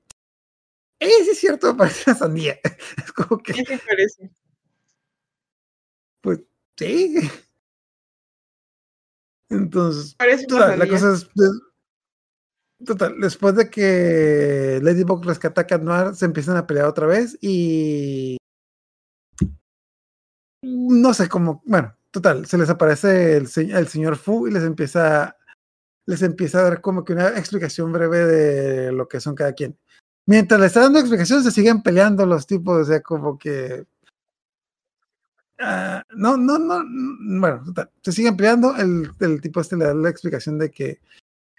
[1.00, 2.58] eh, sí es cierto, parece una sandía.
[3.04, 4.30] Es como que, ¿Qué te parece?
[6.20, 6.40] pues,
[6.76, 7.14] sí.
[9.52, 10.16] Entonces,
[10.48, 11.28] total, la cosa es,
[12.84, 17.36] total, después de que Ladybug rescata a Cat Noir, se empiezan a pelear otra vez
[17.40, 18.38] y
[20.62, 25.36] no sé cómo, bueno, total, se les aparece el, el señor Fu y les empieza,
[26.06, 29.78] les empieza a dar como que una explicación breve de lo que son cada quien.
[30.26, 33.84] Mientras le está dando explicaciones, se siguen peleando los tipos, o sea, como que
[36.16, 37.62] no, no, no, mm, bueno,
[38.02, 38.76] se siguen peleando.
[38.76, 41.00] El, el tipo este le da la explicación de que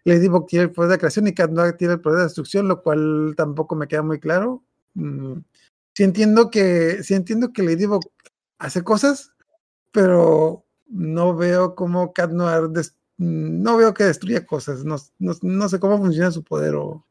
[0.05, 2.81] Ladybug tiene el poder de creación y Cat Noir tiene el poder de destrucción, lo
[2.81, 4.63] cual tampoco me queda muy claro.
[4.95, 5.39] Mm,
[5.93, 8.03] sí entiendo que, sí entiendo que Ladybug
[8.59, 9.31] hace cosas,
[9.91, 12.69] pero no veo cómo Cat Noir
[13.17, 14.83] mm, no veo que destruya cosas.
[14.83, 17.05] No, no, no sé cómo funciona su poder o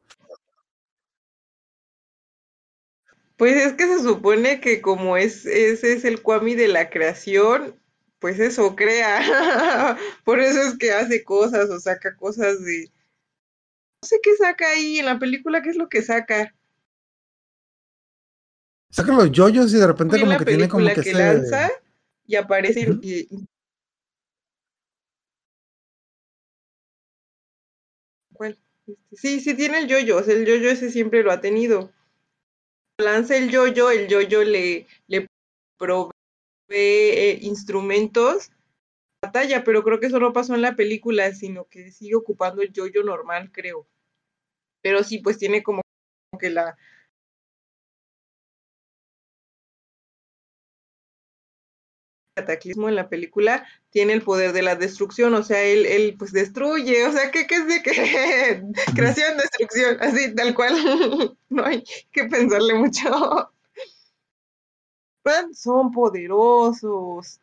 [3.43, 7.77] Pues es que se supone que como es, ese es el Kwami de la creación,
[8.19, 9.19] pues eso crea.
[10.23, 12.89] Por eso es que hace cosas o saca cosas de...
[14.01, 16.55] No sé qué saca ahí en la película, qué es lo que saca.
[18.89, 21.69] saca los yoyos y de repente en como que tiene como que, que, ese- lanza
[22.25, 23.27] y aparece y-
[28.31, 28.57] ¿Cuál?
[28.87, 31.91] Este, Sí, sí tiene el yoyo, o sea, el yoyo ese siempre lo ha tenido.
[32.99, 35.27] Lanza el yoyo, el yoyo le, le
[35.77, 36.11] provee
[36.69, 38.51] eh, instrumentos
[39.23, 42.73] batalla, pero creo que eso no pasó en la película, sino que sigue ocupando el
[42.73, 43.87] yoyo normal, creo.
[44.81, 45.81] Pero sí, pues tiene como
[46.39, 46.77] que la
[52.33, 56.31] cataclismo en la película tiene el poder de la destrucción, o sea, él, él pues
[56.31, 57.91] destruye, o sea, ¿qué, qué es de que
[58.95, 60.73] creación, destrucción, así, tal cual,
[61.49, 63.51] no hay que pensarle mucho.
[65.53, 67.39] Son poderosos.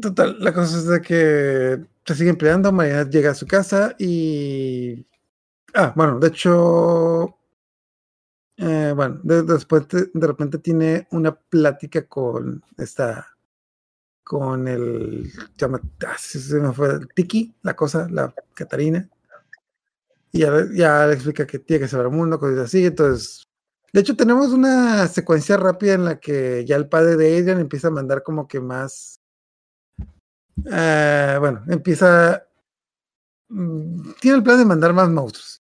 [0.00, 5.06] Total, la cosa es de que se siguen peleando, Marinette llega a su casa y...
[5.74, 7.37] Ah, bueno, de hecho...
[8.58, 13.26] eh, bueno, de- después de repente tiene una plática con esta,
[14.24, 19.08] con el, llama, ah, se me fue, el Tiki, la cosa, la Catarina.
[20.32, 22.84] Y ya, le explica que tiene que saber el mundo, cosas así.
[22.84, 23.44] Entonces,
[23.92, 27.88] de hecho, tenemos una secuencia rápida en la que ya el padre de Adrian empieza
[27.88, 29.20] a mandar como que más.
[30.70, 32.46] eh, bueno, empieza.
[33.48, 35.57] mm, Tiene el plan de mandar más monstruos.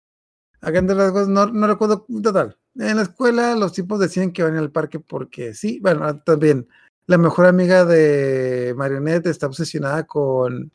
[0.63, 2.57] A grandes rasgos, no, no recuerdo total.
[2.75, 5.79] En la escuela, los tipos decían que van al parque porque sí.
[5.81, 6.67] Bueno, también
[7.05, 10.71] la mejor amiga de Marionette está obsesionada con.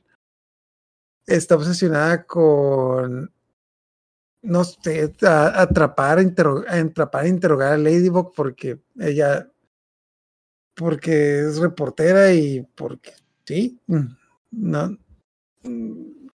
[1.26, 3.30] Está obsesionada con
[4.42, 9.50] no sé, a- atrapar, interro- a atrapar, e interrogar a Ladybug porque ella,
[10.74, 13.12] porque es reportera y porque,
[13.44, 14.06] sí, mm,
[14.52, 16.28] mm,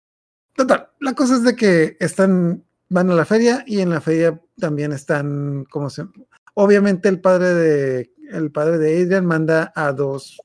[0.54, 4.40] Total, la cosa es de que están, van a la feria y en la feria
[4.58, 6.06] también están, como se,
[6.54, 10.38] obviamente el padre de, el padre de Adrian manda a dos,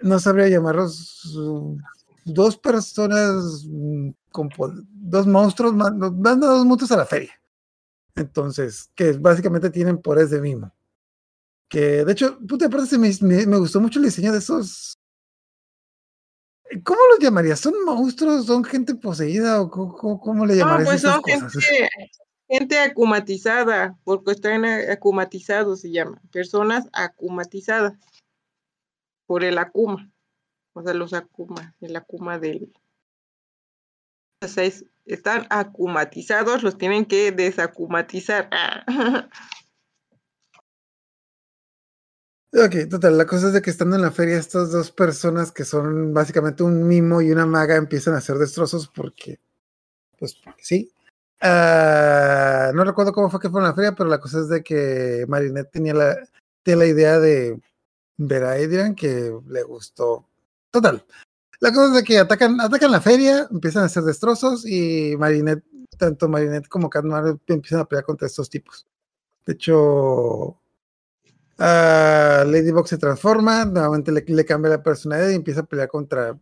[0.00, 1.36] no sabría llamarlos,
[2.24, 4.48] dos personas mm, con
[4.90, 7.32] dos monstruos, man- manda dos monstruos a la feria.
[8.16, 10.72] Entonces, que básicamente tienen poderes de mimo.
[11.68, 14.95] Que de hecho, puta, aparte me, me, me gustó mucho el diseño de esos.
[16.84, 17.60] ¿Cómo los llamarías?
[17.60, 18.46] ¿Son monstruos?
[18.46, 19.60] ¿Son gente poseída?
[19.62, 21.52] ¿O cómo, cómo- le No, llamarías pues esas son cosas?
[21.64, 21.88] gente,
[22.48, 26.20] gente acumatizada, porque están acumatizados, se llama.
[26.32, 27.94] Personas acumatizadas
[29.26, 30.10] por el acuma.
[30.72, 32.72] O sea, los acuma, el acuma del.
[34.44, 38.50] O sea, es- están acumatizados, los tienen que desacumatizar.
[42.58, 45.66] Ok, total, la cosa es de que estando en la feria, estas dos personas que
[45.66, 49.38] son básicamente un mimo y una maga empiezan a hacer destrozos porque,
[50.18, 50.90] pues, sí.
[51.42, 54.62] Ah, no recuerdo cómo fue que fue en la feria, pero la cosa es de
[54.62, 56.16] que Marinette tenía la,
[56.62, 57.60] tenía la idea de
[58.16, 60.26] ver a Adrian que le gustó.
[60.70, 61.04] Total.
[61.60, 65.64] La cosa es de que atacan, atacan la feria, empiezan a hacer destrozos y Marinette,
[65.98, 67.04] tanto Marinette como Cat
[67.48, 68.86] empiezan a pelear contra estos tipos.
[69.44, 70.58] De hecho,
[71.58, 76.38] Ah, Ladybug se transforma, nuevamente le, cambia la personalidad y empieza a pelear contra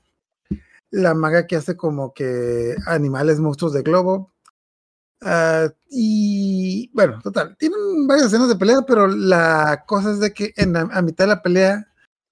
[0.90, 4.32] la maga que hace como que animales, monstruos de globo.
[5.22, 10.52] Ah, y bueno, total, tienen varias escenas de pelea, pero la cosa es de que
[10.56, 11.88] en a mitad de la pelea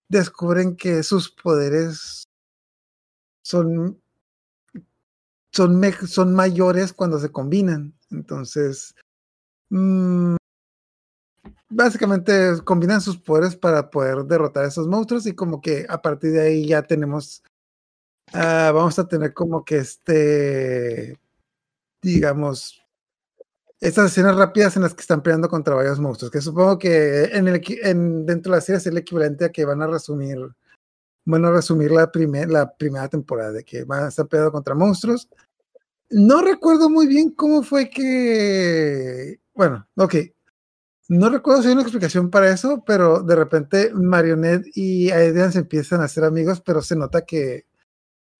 [0.08, 2.24] descubren que sus poderes
[3.44, 4.00] son,
[5.52, 7.94] son, son mayores cuando se combinan.
[8.10, 8.94] Entonces,
[9.70, 10.36] mm,
[11.72, 12.32] básicamente
[12.64, 16.42] combinan sus poderes para poder derrotar a esos monstruos y como que a partir de
[16.42, 17.42] ahí ya tenemos,
[18.32, 21.18] ah, vamos a tener como que este,
[22.02, 22.82] digamos,
[23.80, 27.48] estas escenas rápidas en las que están peleando contra varios monstruos, que supongo que en
[27.48, 27.60] el,
[28.26, 30.38] dentro de la serie es el equivalente a que van a resumir,
[31.24, 34.74] van a resumir la, primer, la primera temporada, de que van a estar peleando contra
[34.74, 35.28] monstruos.
[36.10, 40.14] No recuerdo muy bien cómo fue que, bueno, ok,
[41.12, 45.58] no recuerdo si hay una explicación para eso, pero de repente Marionette y Adrian se
[45.58, 47.66] empiezan a hacer amigos, pero se nota que,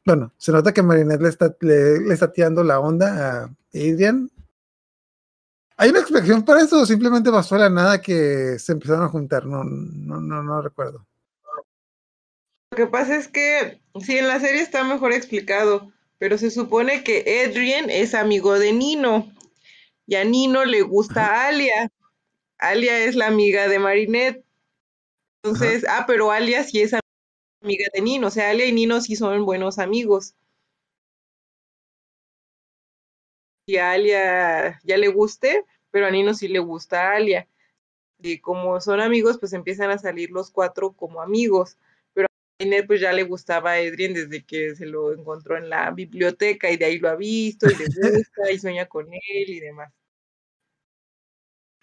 [0.07, 4.31] bueno, se nota que Marionette le está, le, le está tirando la onda a Adrian.
[5.77, 9.09] ¿Hay una explicación para eso o simplemente pasó de la nada que se empezaron a
[9.09, 9.45] juntar?
[9.45, 11.07] No, no, no, no recuerdo.
[12.71, 17.05] Lo que pasa es que sí, en la serie está mejor explicado, pero se supone
[17.05, 19.31] que Adrien es amigo de Nino
[20.07, 21.91] y a Nino le gusta Alia.
[22.62, 24.44] Alia es la amiga de Marinette.
[25.42, 26.94] Entonces, ah, pero Alia sí es
[27.61, 30.35] amiga de Nino, o sea, Alia y Nino sí son buenos amigos.
[33.66, 37.48] Y a Alia ya le guste, pero a Nino sí le gusta a Alia.
[38.20, 41.77] Y como son amigos, pues empiezan a salir los cuatro como amigos.
[42.14, 45.68] Pero a Marinette pues ya le gustaba a Adrien desde que se lo encontró en
[45.70, 47.87] la biblioteca y de ahí lo ha visto y le
[48.25, 49.92] gusta y sueña con él y demás.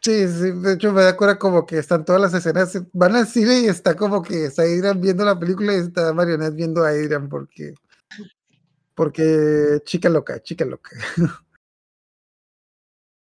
[0.02, 3.28] Sí, sí, de hecho me da cuenta como que están todas las escenas, van al
[3.28, 6.90] cine y está como que está Adrian viendo la película y está Marionette viendo a
[6.90, 7.74] Adrian porque,
[8.96, 10.92] porque chica loca, chica loca.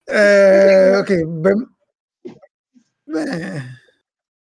[0.06, 1.10] Eh, ok,
[1.42, 1.68] vem-
[3.16, 3.62] eh,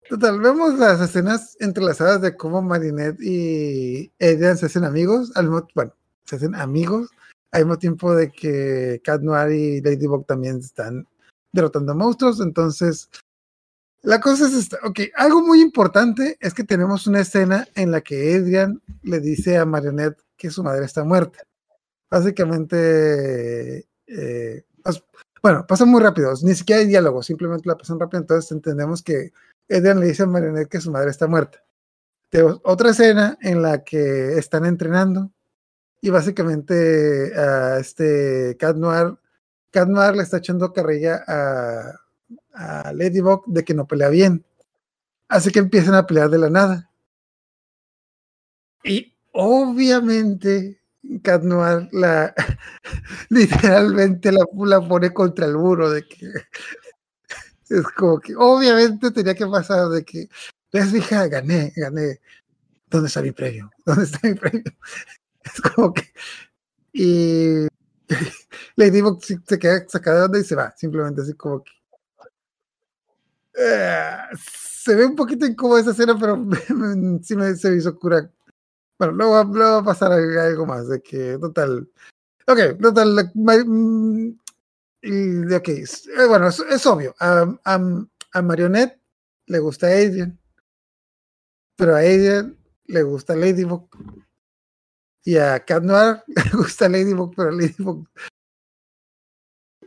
[0.10, 5.94] total, vemos las escenas entrelazadas de cómo Marinette y Adrian se hacen amigos, al bueno,
[6.26, 7.10] se hacen amigos,
[7.52, 11.08] al mismo tiempo de que Cat Noir y Ladybug también están
[11.52, 13.10] derrotando monstruos, entonces
[14.02, 18.02] la cosa es esta, ok, algo muy importante es que tenemos una escena en la
[18.02, 21.39] que Adrian le dice a Marionette que su madre está muerta.
[22.10, 24.64] Básicamente, eh,
[25.41, 29.32] Bueno, pasan muy rápido, ni siquiera hay diálogo, simplemente la pasan rápido, entonces entendemos que
[29.70, 31.64] Adrian le dice a Marionette que su madre está muerta.
[32.30, 35.32] Tenemos otra escena en la que están entrenando
[36.02, 39.18] y básicamente a este Cat Noir,
[39.88, 42.00] Noir le está echando carrilla a,
[42.54, 44.46] a Ladybug de que no pelea bien.
[45.28, 46.90] Así que empiezan a pelear de la nada.
[48.84, 50.82] Y obviamente
[51.24, 52.34] Cat Noir la
[53.30, 56.28] literalmente la, la pone contra el muro de que
[57.70, 60.30] es como que obviamente tenía que pasar de que
[60.72, 62.20] les dije, gané, gané.
[62.88, 63.72] ¿Dónde está mi premio?
[63.86, 64.64] ¿Dónde está mi premio?
[65.44, 66.04] Es como que.
[66.94, 67.69] Y
[68.76, 70.74] Ladybug se queda sacada de onda y se va.
[70.78, 71.72] Simplemente así como que.
[73.57, 76.36] Eh, se ve un poquito incómoda esa escena, pero
[77.24, 78.30] sí me se hizo cura.
[78.97, 81.89] Bueno, luego, luego va a pasar algo más de que, total.
[82.47, 83.32] Ok, total.
[83.36, 84.30] mm,
[85.01, 87.16] y, ok, es- eh, bueno, es, obvio.
[87.20, 87.80] A, a,
[88.34, 88.99] a Marionette
[89.47, 90.38] le gusta Adrian,
[91.76, 92.57] pero a Adrian
[92.88, 93.88] le gusta Ladybug.
[95.26, 95.84] Y a Cat
[96.28, 98.08] le gusta Ladybug, pero Ladybug.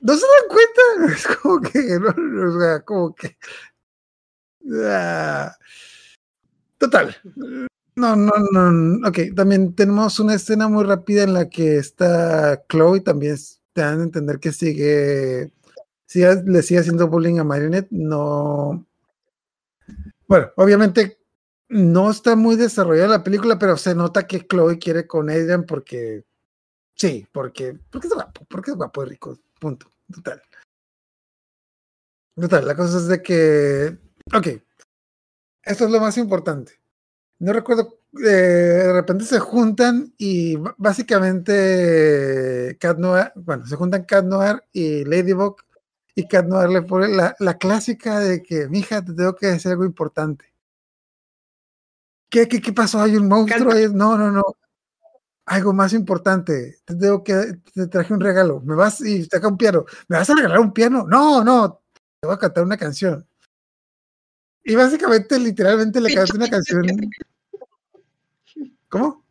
[0.00, 1.14] ¿No se dan cuenta?
[1.16, 3.36] Es como que, como que.
[4.84, 5.54] ah,
[6.78, 7.16] total.
[7.94, 9.08] No, no, no.
[9.08, 13.36] Ok, también tenemos una escena muy rápida en la que está Chloe, también
[13.72, 15.52] te dan a entender que sigue,
[16.06, 17.88] sigue- le sigue haciendo bullying a Marionette.
[17.90, 18.86] No.
[20.26, 21.18] Bueno, obviamente
[21.72, 26.24] no está muy desarrollada la película, pero se nota que Chloe quiere con Adrian porque.
[26.94, 29.38] Sí, porque, porque es guapo, porque es guapo y rico.
[29.58, 29.90] Punto.
[30.12, 30.42] Total.
[32.36, 33.98] Total, la cosa es de que.
[34.34, 34.48] Ok.
[35.64, 36.72] Esto es lo más importante.
[37.38, 37.98] No recuerdo.
[38.22, 45.04] eh, de repente se juntan y básicamente Cat Noir, bueno, se juntan Cat Noir y
[45.04, 45.56] Ladybug
[46.14, 49.70] y Cat Noir le pone la, la clásica de que, mija, te tengo que decir
[49.72, 50.51] algo importante.
[52.32, 52.98] ¿Qué, qué, qué pasó?
[52.98, 53.74] ¿Hay un monstruo?
[53.92, 54.42] No, no, no.
[55.44, 56.78] Algo más importante.
[56.82, 58.62] Te tengo que, te traje un regalo.
[58.62, 59.84] Me vas y saca un piano.
[60.08, 61.04] ¿Me vas a regalar un piano?
[61.06, 61.82] No, no.
[61.92, 63.28] Te voy a cantar una canción.
[64.64, 66.86] Y básicamente, literalmente le canté una canción.
[68.88, 69.22] ¿Cómo?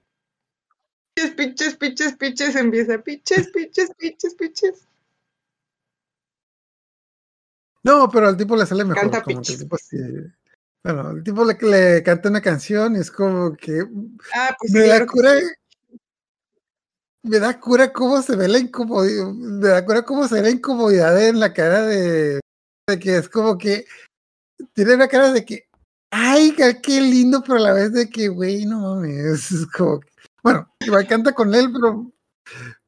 [1.15, 2.99] Piches, piches, piches, piches, empieza.
[2.99, 4.87] Piches, piches, piches, piches.
[7.81, 9.01] No, pero al tipo le sale mejor.
[9.01, 9.97] Canta como que el tipo sí.
[10.83, 13.83] Bueno, el tipo le, le canta una canción y es como que
[14.33, 15.33] Ah, pues me sí, da claro cura.
[17.23, 19.31] Me da cura cómo se ve la incomodidad.
[19.31, 22.39] Me da cura cómo se ve la incomodidad en la cara de,
[22.87, 23.85] de que es como que
[24.73, 25.67] tiene una cara de que,
[26.09, 29.51] ay, qué lindo, pero a la vez de que, güey, no mames.
[29.51, 30.09] Es como que,
[30.43, 32.11] bueno, igual canta con él, pero,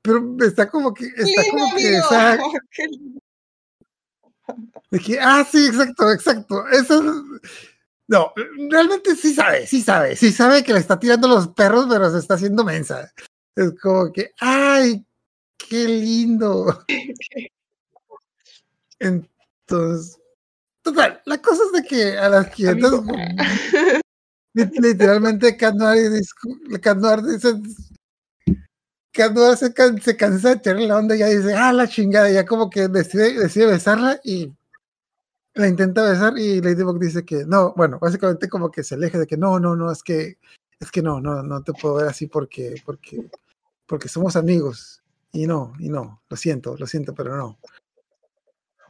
[0.02, 2.38] pero está como que, está como que esa,
[2.72, 3.20] Qué lindo.
[4.90, 6.68] De que, ah, sí, exacto, exacto.
[6.70, 7.62] Eso es-
[8.14, 8.32] No,
[8.70, 12.20] realmente sí sabe, sí sabe, sí sabe que le está tirando los perros, pero se
[12.20, 13.12] está haciendo mensa.
[13.56, 15.04] Es como que, ay,
[15.58, 16.86] qué lindo.
[19.00, 20.18] Entonces,
[20.84, 23.16] total, la cosa es de que a las 500, Amigo.
[24.54, 26.32] li- literalmente Cat Noir dice,
[26.82, 27.54] Cat Noir dice,
[29.12, 31.88] Cat Noir se, can- se cansa de echarle la onda y ya dice, ah, la
[31.88, 34.54] chingada, ya como que decide, decide besarla y
[35.56, 39.28] la intenta besar y Ladybug dice que no, bueno, básicamente como que se aleja de
[39.28, 40.38] que no, no, no, es que,
[40.80, 43.30] es que no, no, no te puedo ver así porque, porque,
[43.86, 45.04] porque somos amigos.
[45.32, 47.58] Y no, y no, lo siento, lo siento, pero no.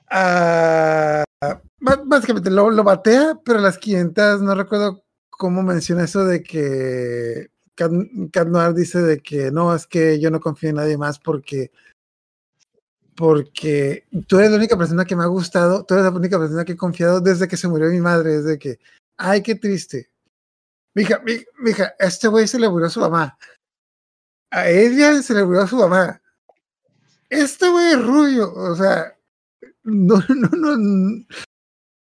[0.09, 1.23] Ah,
[2.05, 7.91] básicamente lo, lo batea, pero las 500 no recuerdo cómo menciona eso de que Cat,
[8.31, 11.71] Cat Noir dice de que no, es que yo no confío en nadie más porque
[13.15, 16.65] porque tú eres la única persona que me ha gustado, tú eres la única persona
[16.65, 18.79] que he confiado desde que se murió mi madre, desde que,
[19.17, 20.09] ay, qué triste.
[20.95, 23.37] Mija, mi- mija, este güey se le murió a su mamá.
[24.51, 26.21] A ella se le murió a su mamá.
[27.29, 29.15] Este güey es rubio, o sea,
[29.83, 30.77] no, no, no,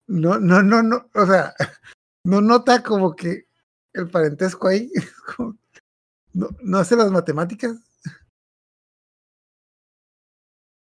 [0.06, 1.54] no, no, no, no, o sea,
[2.24, 3.46] no nota como que
[3.94, 4.90] el parentesco ahí,
[6.34, 7.76] no, no hace las matemáticas.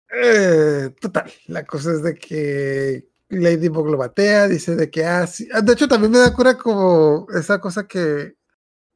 [0.09, 5.27] Eh, total, la cosa es de que Ladybug lo batea, dice de que, ah.
[5.53, 8.35] Ah, De hecho, también me da cura como esa cosa que,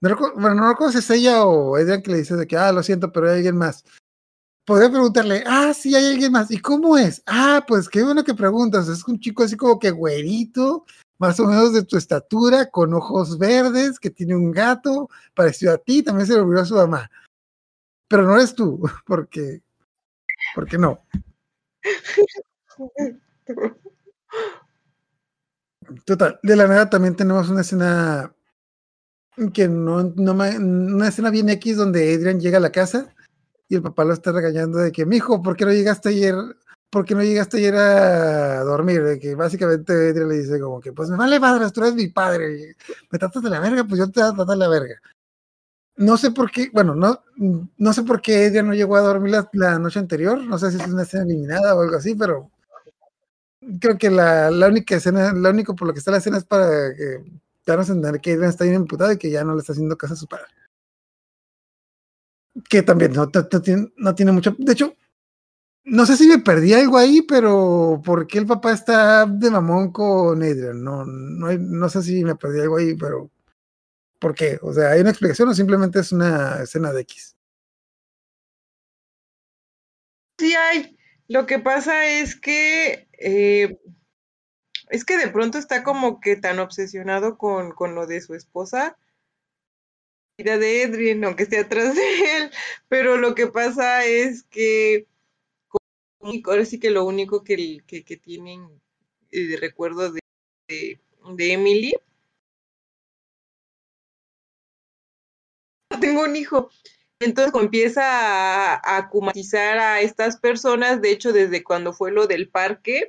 [0.02, 2.58] no recuerdo, bueno, no recuerdo si es ella o Adrian que le dice de que,
[2.58, 3.84] ah, lo siento, pero hay alguien más.
[4.66, 6.52] Podría preguntarle, ah, sí, hay alguien más.
[6.52, 7.22] ¿Y cómo es?
[7.26, 8.88] Ah, pues qué bueno que preguntas.
[8.88, 10.86] Es un chico así como que güerito,
[11.20, 15.78] más o menos de tu estatura, con ojos verdes, que tiene un gato, parecido a
[15.78, 17.12] ti, también se le olvidó a su mamá.
[18.08, 19.62] Pero no eres tú, porque,
[20.56, 21.06] porque no.
[26.06, 28.34] Total, de la nada también tenemos una escena
[29.54, 33.14] que no, no me, una escena bien X donde Adrian llega a la casa
[33.68, 36.36] y el papá lo está regañando de que, mijo, ¿por qué no llegaste ayer?
[36.90, 39.04] ¿Por qué no llegaste ayer a dormir?
[39.04, 42.08] De que básicamente Adrian le dice como que, pues me vale madre, tú eres mi
[42.10, 42.76] padre,
[43.10, 45.02] me tratas de la verga, pues yo te voy a tratar de la verga.
[45.98, 47.22] No sé por qué, bueno, no,
[47.78, 50.72] no sé por qué Adrian no llegó a dormir la, la noche anterior, no sé
[50.72, 52.50] si es una escena eliminada o algo así, pero
[53.80, 56.46] creo que la, la única escena, lo único por lo que está la escena es
[56.46, 56.68] para
[57.66, 59.98] darnos a entender que Adrian está bien imputado y que ya no le está haciendo
[59.98, 60.46] caso a su padre.
[62.70, 63.30] Que también no,
[63.98, 64.56] no, tiene, mucho.
[64.58, 64.96] De hecho,
[65.86, 69.92] no sé si me perdí algo ahí, pero ¿por qué el papá está de mamón
[69.92, 70.84] con Adrian?
[70.84, 73.30] No, no, no sé si me perdí algo ahí, pero
[74.22, 74.60] ¿por qué?
[74.62, 77.36] O sea, ¿hay una explicación o simplemente es una escena de X?
[80.38, 80.98] Sí hay.
[81.28, 83.80] Lo que pasa es que eh,
[84.90, 88.98] es que de pronto está como que tan obsesionado con, con lo de su esposa,
[90.38, 92.52] vida de Edwin, aunque esté atrás de él,
[92.90, 95.08] pero lo que pasa es que
[96.46, 98.82] ahora sí que lo único que, que, que tienen
[99.32, 100.22] eh, de recuerdo de,
[100.68, 101.94] de Emily,
[106.02, 106.70] tengo un hijo.
[107.20, 112.50] Entonces empieza a, a acumatizar a estas personas, de hecho desde cuando fue lo del
[112.50, 113.08] parque,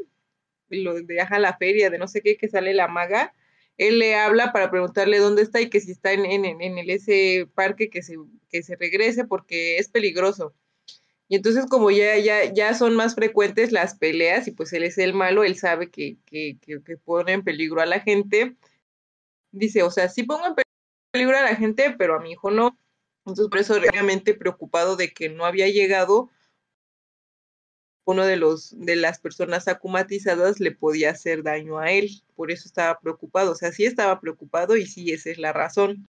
[0.68, 3.34] lo de viaja a la feria, de no sé qué, que sale la maga,
[3.78, 7.48] él le habla para preguntarle dónde está y que si está en, en, en ese
[7.54, 8.16] parque que se,
[8.50, 10.54] que se regrese porque es peligroso.
[11.28, 14.98] Y entonces como ya, ya, ya son más frecuentes las peleas y pues él es
[14.98, 18.56] el malo, él sabe que, que, que, que pone en peligro a la gente.
[19.50, 20.61] Dice, o sea, sí pongo en peligro
[21.12, 22.78] a la gente, pero a mi hijo no.
[23.24, 26.30] Entonces por eso realmente preocupado de que no había llegado
[28.04, 32.66] uno de los de las personas acumatizadas le podía hacer daño a él, por eso
[32.66, 36.08] estaba preocupado, o sea, sí estaba preocupado y sí esa es la razón.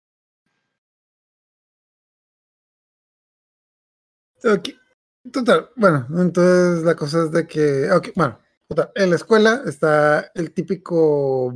[5.32, 8.38] Total, bueno, entonces la cosa es de que, ok, bueno,
[8.68, 11.52] total, en la escuela está el típico,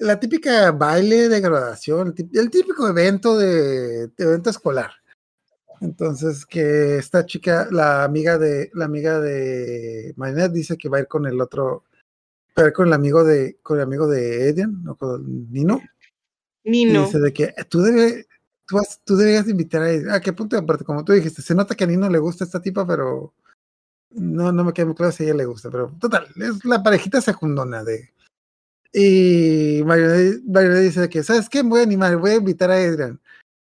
[0.00, 4.90] la típica baile de graduación, el tí- el típico evento de, de evento escolar.
[5.80, 11.00] Entonces que esta chica, la amiga de, la amiga de Marinette dice que va a
[11.00, 11.84] ir con el otro,
[12.58, 15.80] va a ir con el amigo de, con el amigo de Edian, o con Nino.
[16.64, 18.26] Y Nino, dice de que tú debes,
[18.66, 21.74] tú, vas- tú deberías invitar a, a qué punto aparte, como tú dijiste, se nota
[21.74, 23.32] que a Nino le gusta esta tipa, pero
[24.10, 26.82] no, no me queda muy claro si a ella le gusta, pero total, es la
[26.82, 28.10] parejita secundona de.
[28.92, 31.62] Y Marionette dice que, ¿sabes qué?
[31.62, 33.20] Voy a animar, voy a invitar a Adrian.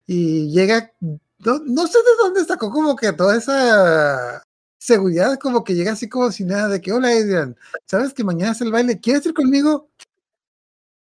[0.06, 4.42] Y llega, no, no sé de dónde sacó como que toda esa
[4.78, 7.56] seguridad, como que llega así como si nada, de que, hola Adrian,
[7.86, 9.00] ¿sabes que mañana es el baile?
[9.00, 9.88] ¿Quieres ir conmigo?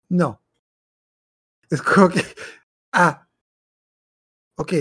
[0.08, 0.40] No.
[1.70, 2.22] Es como que,
[2.92, 3.28] ah,
[4.56, 4.72] ok.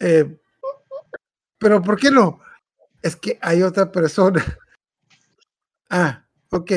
[0.00, 0.38] eh,
[1.58, 2.40] pero ¿por qué no?
[3.02, 4.44] Es que hay otra persona.
[5.90, 6.72] Ah, ok.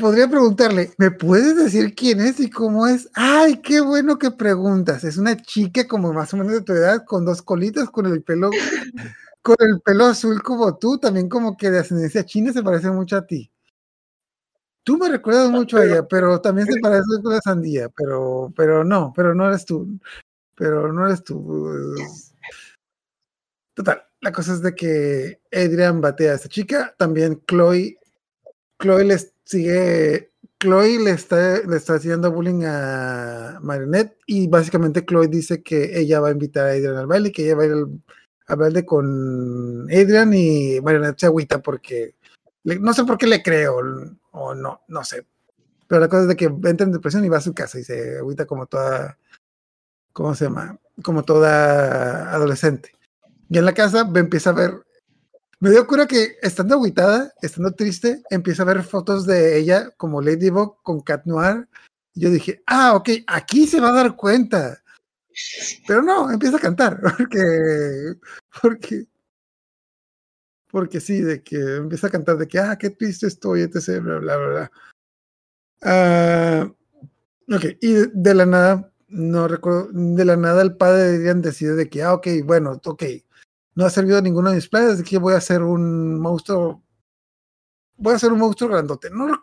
[0.00, 3.08] Podría preguntarle, ¿me puedes decir quién es y cómo es?
[3.14, 5.02] Ay, qué bueno que preguntas.
[5.02, 8.22] Es una chica como más o menos de tu edad, con dos colitas, con el
[8.22, 8.50] pelo,
[9.42, 13.16] con el pelo azul como tú, también como que de ascendencia china se parece mucho
[13.16, 13.50] a ti.
[14.84, 18.84] Tú me recuerdas mucho a ella, pero también se parece con la sandía, pero, pero
[18.84, 19.98] no, pero no eres tú.
[20.54, 21.96] Pero no eres tú.
[23.74, 27.98] Total, la cosa es de que Adrian batea a esta chica, también Chloe,
[28.78, 35.28] Chloe les sigue, Chloe le está, le está haciendo bullying a Marinette y básicamente Chloe
[35.28, 37.72] dice que ella va a invitar a Adrian al baile, que ella va a ir
[37.72, 42.14] al, baile con Adrian y Marinette se agüita porque
[42.64, 43.76] no sé por qué le creo
[44.32, 45.26] o no, no sé.
[45.86, 47.84] Pero la cosa es de que entra en depresión y va a su casa y
[47.84, 49.18] se agüita como toda,
[50.12, 50.78] ¿cómo se llama?
[51.02, 52.92] Como toda adolescente.
[53.50, 54.86] Y en la casa empieza a ver,
[55.62, 60.20] me dio cura que estando agüitada, estando triste, empieza a ver fotos de ella como
[60.20, 61.68] Ladybug con Cat Noir.
[62.14, 64.82] Yo dije, ah, ok, aquí se va a dar cuenta.
[65.86, 68.14] Pero no, empieza a cantar, porque,
[68.60, 69.06] porque,
[70.68, 74.18] porque sí, de que empieza a cantar de que, ah, qué triste estoy, etc., bla,
[74.18, 74.72] bla, bla.
[75.82, 76.72] Ah,
[77.54, 81.76] ok, y de la nada, no recuerdo, de la nada el padre de Adrian decide
[81.76, 83.04] de que, ah, ok, bueno, ok,
[83.74, 86.82] no ha servido ninguno de mis planes, de que voy a hacer un monstruo,
[87.96, 89.10] voy a hacer un monstruo grandote.
[89.10, 89.36] No, no,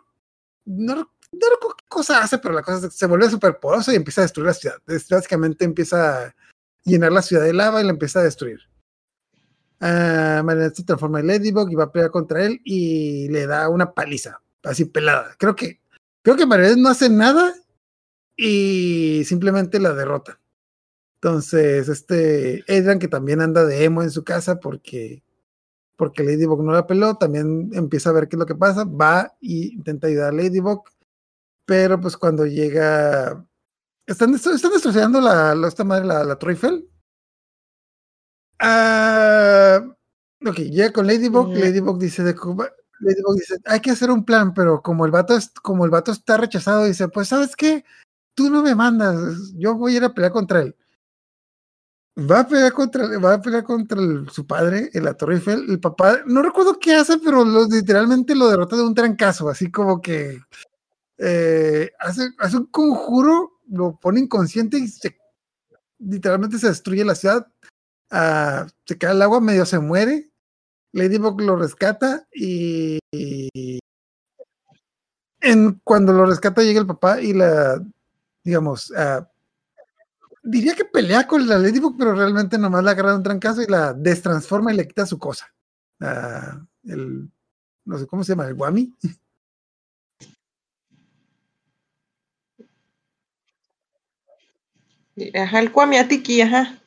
[1.32, 3.96] no recuerdo qué cosa hace, pero la cosa es que se vuelve súper poderoso y
[3.96, 4.76] empieza a destruir la ciudad.
[4.86, 6.34] Básicamente empieza a
[6.84, 8.60] llenar la ciudad de lava y la empieza a destruir.
[9.80, 13.94] Marionette se transforma en Ladybug y va a pelear contra él y le da una
[13.94, 15.34] paliza, así pelada.
[15.38, 15.80] Creo que,
[16.22, 17.54] creo que no hace nada
[18.36, 20.38] y simplemente la derrota.
[21.22, 25.22] Entonces, este Adrian, que también anda de emo en su casa porque,
[25.96, 29.36] porque Ladybug no la peló, también empieza a ver qué es lo que pasa, va
[29.38, 30.82] y intenta ayudar a Ladybug,
[31.66, 33.44] pero pues cuando llega...
[34.06, 36.88] Están, están destrozando la, la- esta madre, la, la Torre Eiffel.
[38.58, 39.80] Ah,
[40.44, 41.48] ok, llega con Ladybug.
[41.60, 45.36] Ladybug dice de Cuba, Ladybug dice, hay que hacer un plan, pero como el vato,
[45.36, 47.84] es- como el vato está rechazado, dice, pues, ¿sabes qué?
[48.34, 50.74] Tú no me mandas, yo voy a ir a pelear contra él.
[52.28, 55.64] Va a pelear contra, va a pelear contra el- su padre en la Torre Eiffel.
[55.70, 60.00] El papá, no recuerdo qué hace, pero literalmente lo derrota de un trancazo, así como
[60.00, 60.40] que
[61.18, 64.88] eh, hace, hace un conjuro, lo pone inconsciente y
[65.98, 67.46] literalmente se destruye la ciudad.
[68.10, 70.30] Ah, se cae al agua, medio se muere.
[70.92, 72.98] Ladybug lo rescata y,
[75.84, 77.82] cuando lo rescata llega el papá y la,
[78.44, 79.28] digamos, ah,
[80.42, 83.92] diría que pelea con la Ladybug, pero realmente nomás la agarra un trancazo y la
[83.92, 85.52] destransforma y le quita su cosa.
[86.84, 87.30] El,
[87.84, 88.94] no sé cómo se llama, el Wami.
[95.34, 96.78] Ajá, el Kwamiatiki, ajá.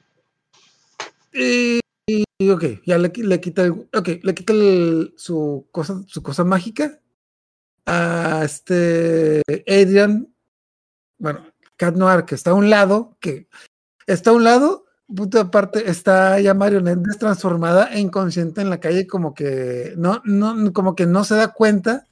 [1.33, 6.23] Y, y, ok, ya le, le quita, el, ok, le quita el- su cosa, su
[6.23, 6.99] cosa mágica
[7.85, 10.33] a este Adrian,
[11.19, 13.47] bueno, Cat Noir, que está a un lado, que
[14.07, 19.07] está a un lado, punto aparte, está ya Marionette destransformada e inconsciente en la calle,
[19.07, 22.07] como que no, no, como que no se da cuenta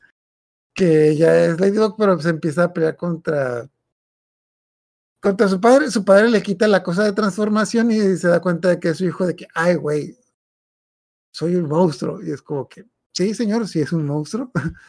[0.73, 3.69] que ya es Ladybug, pero se empieza a pelear contra
[5.21, 8.69] contra su padre, su padre le quita la cosa de transformación y se da cuenta
[8.69, 10.17] de que es su hijo, de que, ay, güey,
[11.31, 12.21] soy un monstruo.
[12.23, 14.51] Y es como que, sí, señor, sí es un monstruo.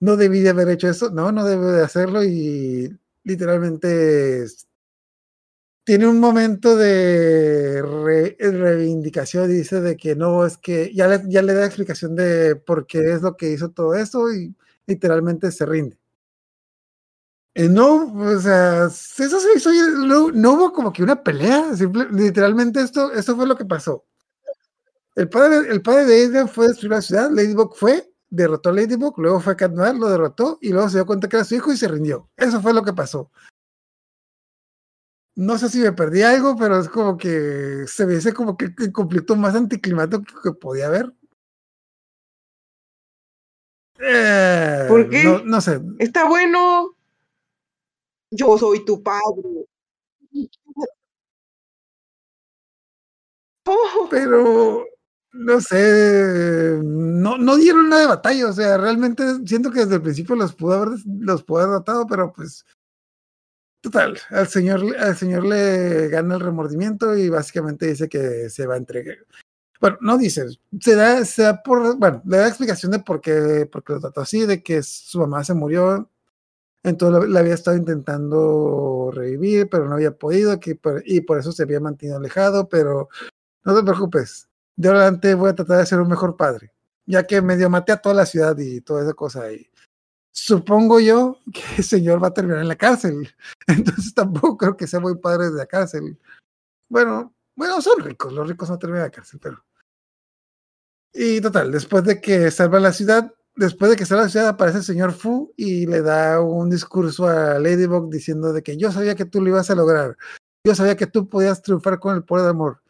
[0.00, 4.46] no debí de haber hecho eso, no, no debe de hacerlo y literalmente
[5.84, 11.22] tiene un momento de re- reivindicación y dice de que no, es que ya le,
[11.28, 14.54] ya le da explicación de por qué es lo que hizo todo eso y
[14.86, 15.98] literalmente se rinde.
[17.56, 19.70] Eh, no, o sea, eso se hizo,
[20.32, 24.04] no, hubo como que una pelea, simple- literalmente esto, esto fue lo que pasó.
[25.16, 29.18] El padre, el padre de Adrian fue destruir la ciudad, Ladybug fue, derrotó a Ladybug,
[29.18, 31.54] luego fue a Cat Noir, lo derrotó y luego se dio cuenta que era su
[31.54, 32.30] hijo y se rindió.
[32.36, 33.30] Eso fue lo que pasó.
[35.36, 38.66] No sé si me perdí algo, pero es como que se me dice como que
[38.78, 41.12] el conflicto más anticlimático que podía haber.
[43.98, 45.24] Eh, ¿Por qué?
[45.24, 46.96] No, no sé, Está bueno.
[48.30, 49.66] Yo soy tu padre.
[53.66, 54.84] Oh, pero
[55.34, 60.02] no sé, no, no dieron nada de batalla, o sea, realmente siento que desde el
[60.02, 62.64] principio los pudo haber, los pudo haber pero pues
[63.80, 68.74] total, al señor, al señor le gana el remordimiento y básicamente dice que se va
[68.74, 69.18] a entregar.
[69.80, 70.46] Bueno, no dice,
[70.80, 74.00] se da, se da por, bueno, le da explicación de por qué, por qué lo
[74.00, 76.08] trató así, de que su mamá se murió,
[76.84, 81.64] entonces la había estado intentando revivir, pero no había podido, que y por eso se
[81.64, 83.08] había mantenido alejado, pero
[83.64, 86.72] no te preocupes, de adelante voy a tratar de ser un mejor padre,
[87.06, 89.50] ya que medio maté a toda la ciudad y toda esa cosa.
[89.52, 89.70] Y
[90.32, 93.28] supongo yo que el señor va a terminar en la cárcel,
[93.66, 96.18] entonces tampoco creo que sea muy padre de la cárcel.
[96.88, 99.64] Bueno, bueno, son ricos, los ricos no terminan en la cárcel, pero.
[101.12, 104.78] Y total, después de que salva la ciudad, después de que salva la ciudad, aparece
[104.78, 109.14] el señor Fu y le da un discurso a Ladybug diciendo de que yo sabía
[109.14, 110.16] que tú lo ibas a lograr.
[110.66, 112.80] Yo sabía que tú podías triunfar con el poder del amor.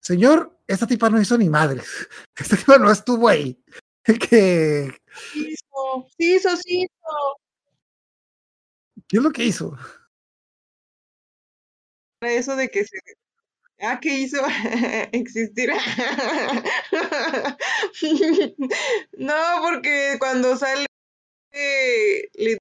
[0.00, 1.86] Señor, esta tipa no hizo ni madres.
[2.36, 3.60] Esta tipa no estuvo ahí.
[4.30, 4.90] ¿Qué,
[5.32, 7.36] sí hizo, sí hizo, sí hizo.
[9.08, 9.76] ¿Qué es lo que hizo?
[12.20, 12.98] Eso de que se.
[13.80, 14.38] Ah, ¿qué hizo?
[15.12, 15.70] Existir.
[19.12, 20.86] no, porque cuando sale.
[21.52, 22.58] eh, le-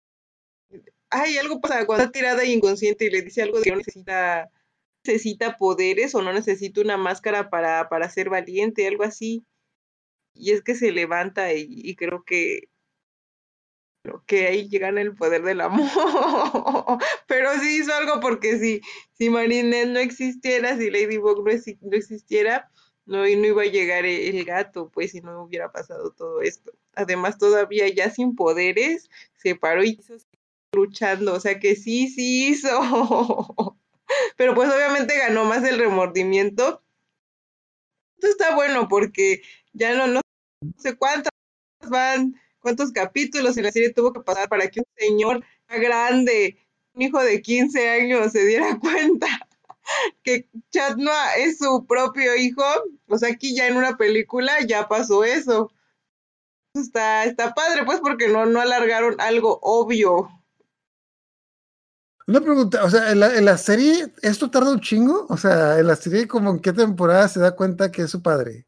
[1.09, 3.77] Ay, algo pasa cuando está tirada y inconsciente y le dice algo de que no
[3.77, 4.49] necesita,
[5.07, 9.45] necesita poderes o no necesita una máscara para, para ser valiente, algo así.
[10.33, 12.69] Y es que se levanta y, y creo que
[14.25, 15.87] que ahí llegan el poder del amor.
[17.27, 18.81] Pero sí hizo algo porque si,
[19.13, 21.51] si Marinette no existiera, si Ladybug no,
[21.81, 22.71] no existiera,
[23.05, 26.71] no, no iba a llegar e- el gato, pues si no hubiera pasado todo esto.
[26.95, 30.15] Además, todavía ya sin poderes, se paró y hizo
[30.73, 32.69] luchando, o sea que sí, sí hizo.
[34.37, 36.81] Pero pues obviamente ganó más el remordimiento
[38.17, 39.41] esto está bueno porque
[39.73, 40.21] ya no, no
[40.77, 41.31] sé cuántas
[41.87, 46.57] van, cuántos capítulos en la serie tuvo que pasar para que un señor grande,
[46.93, 49.27] un hijo de 15 años, se diera cuenta
[50.23, 52.63] que Chatnoa es su propio hijo.
[53.07, 55.71] O sea, aquí ya en una película ya pasó eso.
[56.73, 60.29] Está, está padre, pues, porque no, no alargaron algo obvio.
[62.27, 65.25] Una pregunta, o sea, en la, serie, ¿esto tarda un chingo?
[65.29, 68.21] O sea, en la serie, como en qué temporada se da cuenta que es su
[68.21, 68.65] padre?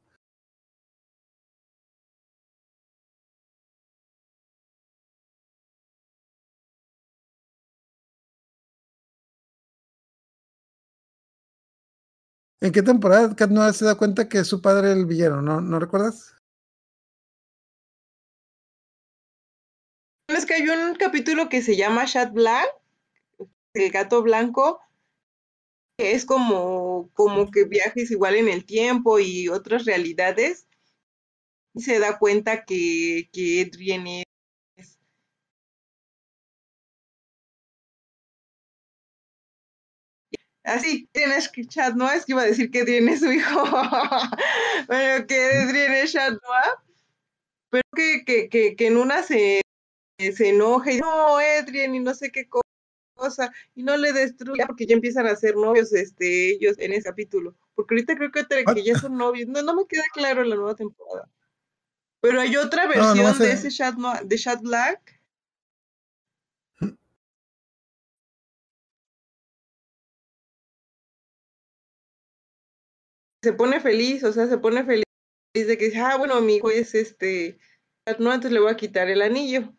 [12.62, 15.42] ¿En qué temporada Cat Noir se da cuenta que es su padre el villano?
[15.42, 16.36] ¿No, ¿no recuerdas?
[20.30, 22.70] Es que hay un capítulo que se llama Chat Black,
[23.82, 24.80] el gato blanco,
[25.98, 30.68] que es como, como que viajes igual en el tiempo y otras realidades.
[31.74, 34.26] Y se da cuenta que, que Adrien es
[40.64, 42.10] Así, tienes que chat, ¿no?
[42.12, 43.64] Es que iba a decir que Adrien es su hijo.
[44.88, 46.38] bueno, que Adrien es chat.
[47.72, 49.62] Pero que, que, que, que en una se,
[50.20, 52.69] se enoja y no, Adrien, y no sé qué cosa,
[53.76, 57.56] y no le destruya porque ya empiezan a ser novios este, ellos en ese capítulo.
[57.76, 59.48] Porque ahorita creo que, que ya son novios.
[59.48, 61.30] No, no me queda claro en la nueva temporada.
[62.22, 63.48] Pero hay otra versión no, no sé.
[63.48, 65.20] de ese chat, de Chat Black
[73.42, 75.06] se pone feliz, o sea, se pone feliz
[75.54, 77.58] de que dice, ah, bueno, mi hijo es este,
[78.20, 79.74] no, entonces le voy a quitar el anillo.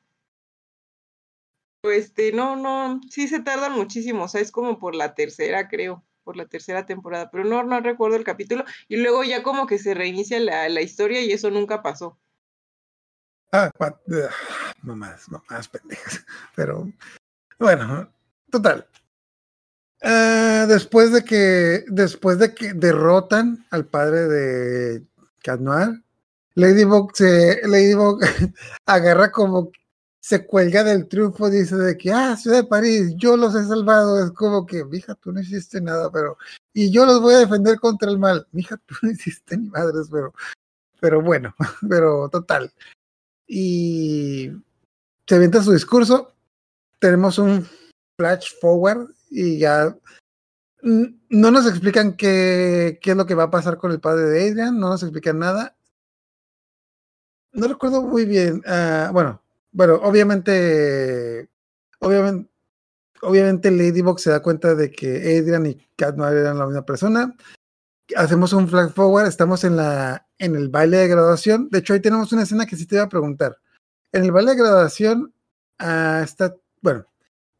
[1.82, 6.04] Este, no, no, sí se tarda muchísimo, o sea, es como por la tercera, creo,
[6.24, 9.78] por la tercera temporada, pero no, no recuerdo el capítulo, y luego ya como que
[9.78, 12.18] se reinicia la, la historia y eso nunca pasó.
[13.52, 14.28] Ah, uh,
[14.82, 16.24] mamás, mamás pendejas.
[16.54, 16.92] Pero,
[17.58, 18.08] bueno,
[18.50, 18.86] total.
[20.02, 25.04] Uh, después de que después de que derrotan al padre de
[25.42, 26.02] Cat Noir,
[26.54, 28.20] Ladybug se Ladybug
[28.86, 29.72] agarra como
[30.20, 34.22] se cuelga del triunfo, dice de que ah, Ciudad de París, yo los he salvado,
[34.22, 36.36] es como que, mija, tú no hiciste nada, pero
[36.74, 40.08] y yo los voy a defender contra el mal, mija, tú no hiciste ni madres,
[40.10, 40.32] pero
[41.00, 41.54] pero bueno,
[41.88, 42.72] pero total.
[43.46, 44.50] Y
[45.26, 46.32] se avienta su discurso,
[46.98, 47.66] tenemos un
[48.16, 49.96] flash forward y ya
[50.82, 54.50] no nos explican qué, qué, es lo que va a pasar con el padre de
[54.50, 55.76] Adrian, no nos explican nada.
[57.52, 58.62] No recuerdo muy bien.
[58.66, 59.42] Uh, bueno,
[59.72, 61.48] bueno, obviamente,
[62.00, 62.50] obviamente,
[63.22, 67.36] obviamente Ladybug se da cuenta de que Adrian y Cat Noir eran la misma persona.
[68.16, 71.68] Hacemos un flag forward, estamos en la en el baile de graduación.
[71.70, 73.56] De hecho, ahí tenemos una escena que sí te iba a preguntar.
[74.12, 75.34] En el baile de graduación
[75.80, 77.06] uh, está, bueno,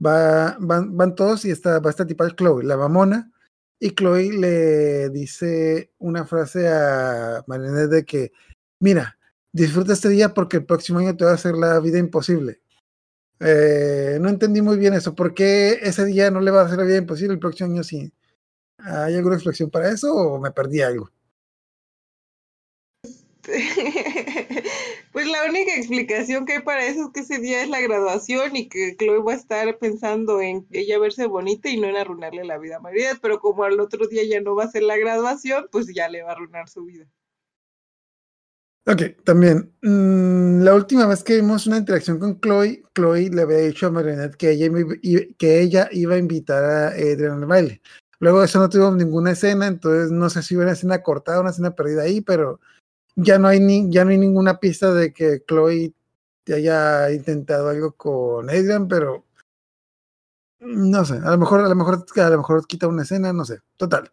[0.05, 3.31] va, van, van todos y está, va a estar Chloe, la mamona,
[3.79, 8.33] y Chloe le dice una frase a Marinette de que,
[8.81, 9.19] mira,
[9.53, 12.61] disfruta este día porque el próximo año te va a hacer la vida imposible.
[13.41, 15.15] Eh, no entendí muy bien eso.
[15.15, 17.35] ¿Por qué ese día no le va a hacer la vida imposible?
[17.35, 18.13] El próximo año sí.
[18.79, 21.11] ¿Hay alguna explicación para eso o me perdí algo?
[25.13, 28.55] Pues la única explicación que hay para eso es que ese día es la graduación
[28.55, 32.45] y que Chloe va a estar pensando en ella verse bonita y no en arruinarle
[32.45, 34.97] la vida a María, pero como al otro día ya no va a ser la
[34.97, 37.07] graduación, pues ya le va a arruinar su vida.
[38.91, 39.73] Ok, también.
[39.83, 43.91] Mmm, la última vez que vimos una interacción con Chloe, Chloe le había dicho a
[43.91, 44.51] Marinette que
[45.61, 47.83] ella, iba a invitar a Adrian al baile.
[48.19, 51.41] Luego de eso no tuvimos ninguna escena, entonces no sé si hubo una escena cortada,
[51.41, 52.59] una escena perdida ahí, pero
[53.15, 55.95] ya no hay ni, ya no hay ninguna pista de que Chloe
[56.53, 59.25] haya intentado algo con Adrian, pero
[60.59, 63.45] no sé, a lo mejor, a lo mejor, a lo mejor quita una escena, no
[63.45, 64.11] sé, total.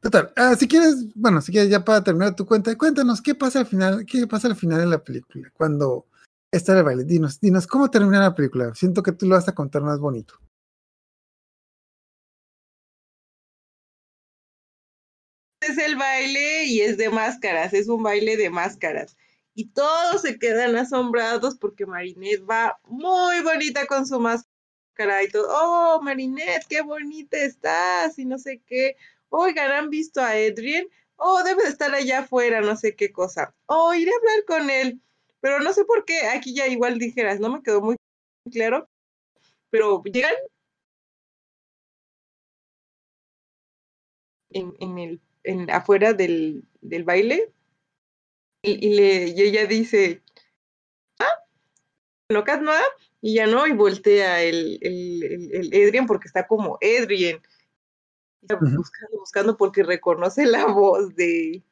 [0.00, 3.60] Total, ah, si quieres, bueno, si quieres ya para terminar tu cuenta, cuéntanos qué pasa
[3.60, 6.06] al final, qué pasa al final de la película, cuando
[6.50, 7.04] está el baile.
[7.04, 8.74] Dinos, dinos, ¿cómo termina la película?
[8.74, 10.40] Siento que tú lo vas a contar más bonito.
[15.60, 19.16] es el baile y es de máscaras, es un baile de máscaras.
[19.54, 25.48] Y todos se quedan asombrados porque Marinette va muy bonita con su máscara y todo.
[25.50, 28.96] Oh, Marinette, qué bonita estás y no sé qué.
[29.30, 30.88] Oigan, ¿han visto a Adrien?
[31.16, 33.54] Oh, debe de estar allá afuera, no sé qué cosa.
[33.66, 35.00] Oh, iré a hablar con él.
[35.40, 37.96] Pero no sé por qué, aquí ya igual dijeras, no me quedó muy
[38.50, 38.88] claro.
[39.70, 40.34] Pero llegan
[44.50, 47.52] en, el en, afuera del, del baile
[48.62, 50.22] y, le, y ella dice,
[51.20, 51.44] ah,
[52.28, 52.62] no, Kat,
[53.22, 56.78] y ya no, y voltea el, el, el, el porque está como
[58.42, 61.62] Buscando, buscando porque reconoce la voz de,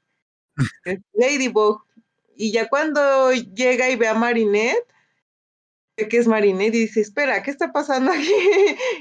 [0.85, 1.83] de Ladybug.
[2.37, 4.87] Y ya cuando llega y ve a Marinette,
[5.97, 8.33] ve que es Marinette y dice, espera, ¿qué está pasando aquí?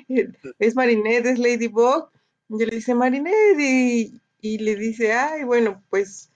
[0.60, 2.10] es Marinette, es Ladybug.
[2.50, 6.32] Y le dice, Marinette, y, y le dice, ay, bueno, pues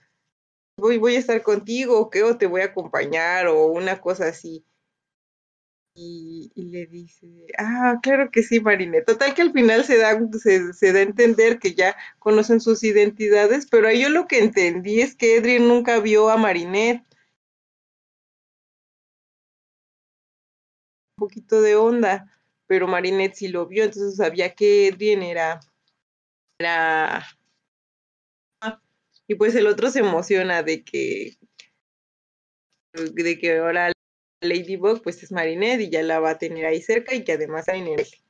[0.76, 4.26] voy, voy a estar contigo, o qué, o te voy a acompañar, o una cosa
[4.28, 4.64] así.
[5.94, 7.26] Y, le dice,
[7.58, 9.04] ah, claro que sí, Marinette.
[9.06, 12.82] Total que al final se da, se, se da a entender que ya conocen sus
[12.82, 17.04] identidades, pero yo lo que entendí es que Adrien nunca vio a Marinette.
[21.18, 22.32] Un poquito de onda,
[22.66, 25.60] pero Marinette sí lo vio, entonces sabía que Adrien era,
[26.58, 27.24] era...
[29.28, 31.36] Y pues el otro se emociona de que
[32.92, 33.91] de que ahora
[34.42, 37.64] Ladybug pues es Marinette y ya la va a tener ahí cerca y que además
[37.66, 38.22] Marinette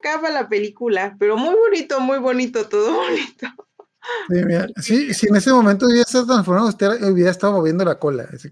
[0.00, 3.46] acaba la película, pero muy bonito, muy bonito, todo bonito.
[4.28, 7.98] Sí, mira, sí, si en ese momento hubiera estado transformado, usted hubiera estado moviendo la
[7.98, 8.28] cola.
[8.32, 8.50] así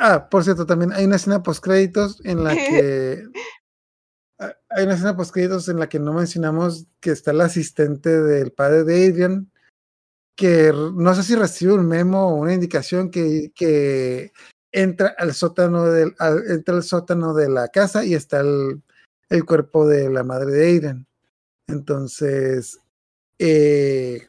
[0.00, 3.24] Ah, por cierto, también hay una escena post créditos en la que
[4.40, 8.22] Ah, hay una escena post créditos en la que no mencionamos que está el asistente
[8.22, 9.50] del padre de Adrian,
[10.38, 14.32] que no sé si recibe un memo o una indicación que, que
[14.70, 18.80] entra al sótano del al- entra al sótano de la casa y está el,
[19.30, 21.06] el cuerpo de la madre de Adrian.
[21.68, 22.78] Entonces,
[23.38, 24.28] eh,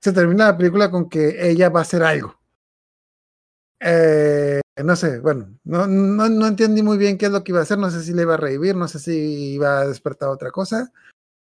[0.00, 2.34] se termina la película con que ella va a hacer algo.
[3.80, 7.60] Eh, no sé, bueno, no, no, no entendí muy bien qué es lo que iba
[7.60, 10.28] a hacer, no sé si le iba a revivir, no sé si iba a despertar
[10.30, 10.92] otra cosa.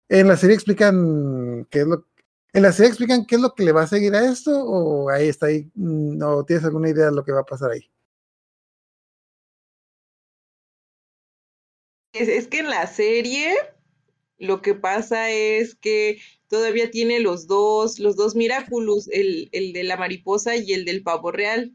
[0.08, 2.06] En la serie explican qué es lo
[2.52, 5.08] en la serie explican qué es lo que le va a seguir a esto o
[5.10, 7.90] ahí está ahí, mm, no tienes alguna idea de lo que va a pasar ahí.
[12.12, 13.54] Es, es que en la serie
[14.38, 19.84] lo que pasa es que todavía tiene los dos, los dos Miraculous, el, el de
[19.84, 21.74] la mariposa y el del pavo real.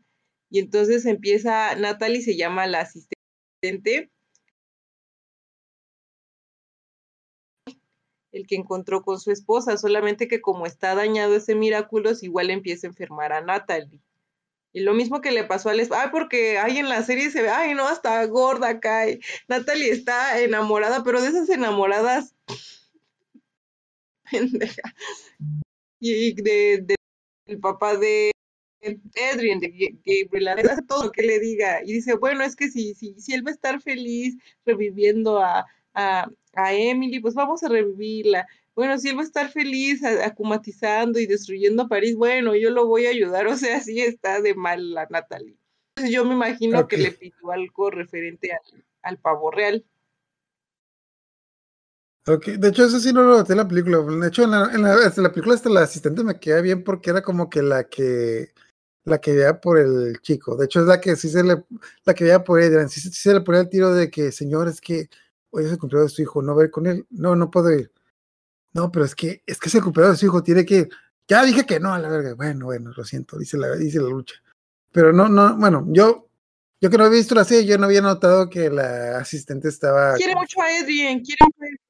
[0.50, 4.12] Y entonces empieza, Natalie se llama la asistente,
[8.38, 12.88] el que encontró con su esposa, solamente que como está dañado ese Miraculous, igual empieza
[12.88, 14.02] a enfermar a Natalie.
[14.74, 17.42] Y lo mismo que le pasó a Les, ay, porque ay, en la serie se
[17.42, 19.20] ve, ay, no, hasta gorda cae.
[19.48, 22.36] Natalie está enamorada, pero de esas enamoradas
[24.32, 24.82] pendeja.
[26.00, 26.86] Y de,
[27.48, 28.32] del papá de
[29.34, 31.82] Adrian, de Ga- Gabriel, hace todo lo que le diga.
[31.84, 35.66] Y dice, bueno, es que si, si, si él va a estar feliz reviviendo a,
[36.58, 38.48] a Emily, pues vamos a revivirla.
[38.76, 42.88] Bueno, si él va a estar feliz a- acumatizando y destruyendo París, bueno, yo lo
[42.88, 43.48] voy a ayudar.
[43.48, 45.58] O sea, sí está de mal la Natalie.
[45.96, 49.86] Entonces yo me imagino que le pidió algo referente al, al pavo real.
[52.28, 54.00] Ok, De hecho, eso sí no lo noté en la película.
[54.00, 54.82] De hecho, en la, en
[55.24, 58.52] la, película hasta la asistente me queda bien porque era como que la que
[59.06, 60.58] la que veía por el chico.
[60.58, 61.64] De hecho, es la que sí se le
[62.04, 62.90] la que veía por Adrian.
[62.90, 65.10] Sí, sí se le ponía el tiro de que, señor, es que
[65.50, 67.06] hoy es el cumpleaños de su hijo, no va a ir con él.
[67.10, 67.92] No, no puedo ir.
[68.74, 70.90] No, pero es que es que es el cumpleaños de su hijo, tiene que ir.
[71.28, 72.36] Ya dije que no, a la verga.
[72.36, 74.36] Bueno, bueno, lo siento, dice la, dice la lucha.
[74.92, 76.30] Pero no, no, bueno, yo,
[76.80, 80.14] yo que no había visto la serie, yo no había notado que la asistente estaba.
[80.16, 81.87] Quiere mucho a Adrian, quiere mucho a.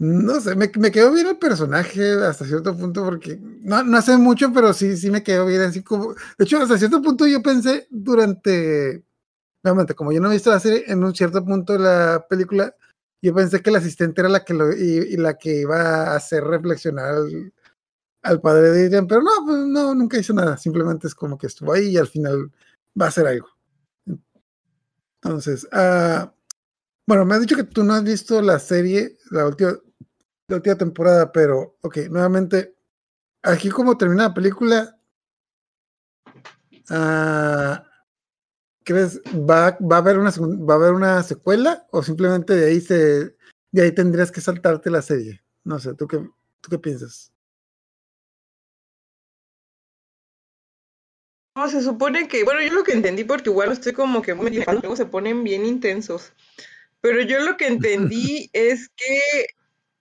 [0.00, 4.50] No sé, me, quedó bien el personaje hasta cierto punto porque no, no hace mucho,
[4.50, 6.14] pero sí, sí me quedó bien así como...
[6.38, 9.04] De hecho, hasta cierto punto yo pensé durante...
[9.62, 12.74] Nuevamente, como yo no he visto la serie, en un cierto punto de la película,
[13.20, 16.44] yo pensé que la asistente era la que, lo, y, la que iba a hacer
[16.44, 17.52] reflexionar al,
[18.22, 21.46] al padre de Adrian, pero no, pues no, nunca hizo nada, simplemente es como que
[21.46, 22.50] estuvo ahí y al final
[22.98, 23.48] va a hacer algo.
[25.22, 26.32] Entonces, ah,
[27.06, 29.76] bueno, me has dicho que tú no has visto la serie, la última,
[30.50, 32.74] la última temporada, pero, ok, nuevamente,
[33.42, 34.98] aquí como termina la película,
[36.90, 37.84] ah,
[38.84, 42.80] ¿crees va, va a haber una va a haber una secuela o simplemente de ahí
[42.80, 43.36] se
[43.72, 45.42] de ahí tendrías que saltarte la serie?
[45.64, 46.18] No sé, ¿tú qué,
[46.60, 47.32] tú qué piensas?
[51.56, 54.50] No, se supone que, bueno, yo lo que entendí, porque igual estoy como que muy
[54.50, 56.32] luego se ponen bien intensos,
[57.00, 59.46] pero yo lo que entendí es que,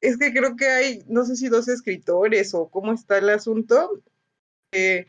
[0.02, 4.02] es que creo que hay, no sé si dos escritores o cómo está el asunto,
[4.72, 5.06] eh,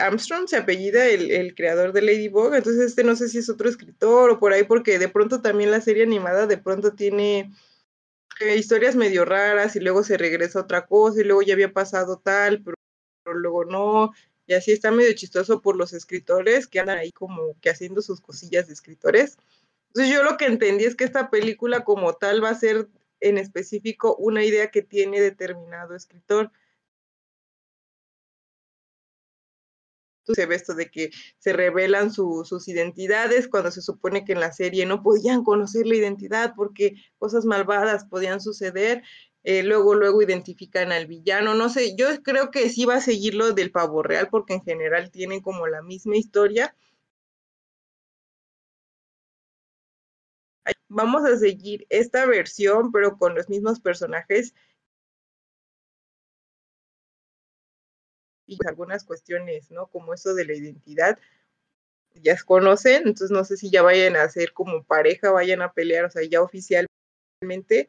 [0.00, 3.68] Armstrong se apellida el, el, creador de Ladybug, entonces este no sé si es otro
[3.68, 7.52] escritor o por ahí, porque de pronto también la serie animada de pronto tiene
[8.40, 11.72] eh, historias medio raras y luego se regresa a otra cosa y luego ya había
[11.72, 12.76] pasado tal, pero,
[13.24, 14.12] pero luego no,
[14.48, 18.20] y así está medio chistoso por los escritores que andan ahí como que haciendo sus
[18.20, 19.36] cosillas de escritores.
[19.88, 22.88] Entonces yo lo que entendí es que esta película como tal va a ser
[23.20, 26.50] en específico una idea que tiene determinado escritor.
[30.34, 34.40] se ve esto de que se revelan su, sus identidades cuando se supone que en
[34.40, 39.02] la serie no podían conocer la identidad porque cosas malvadas podían suceder.
[39.44, 41.54] Eh, luego, luego identifican al villano.
[41.54, 44.62] No sé, yo creo que sí va a seguir lo del pavo real porque en
[44.62, 46.74] general tienen como la misma historia.
[50.88, 54.54] Vamos a seguir esta versión, pero con los mismos personajes
[58.46, 59.86] y algunas cuestiones, ¿no?
[59.88, 61.18] Como eso de la identidad,
[62.14, 66.06] ya conocen, entonces no sé si ya vayan a ser como pareja, vayan a pelear,
[66.06, 67.88] o sea, ya oficialmente.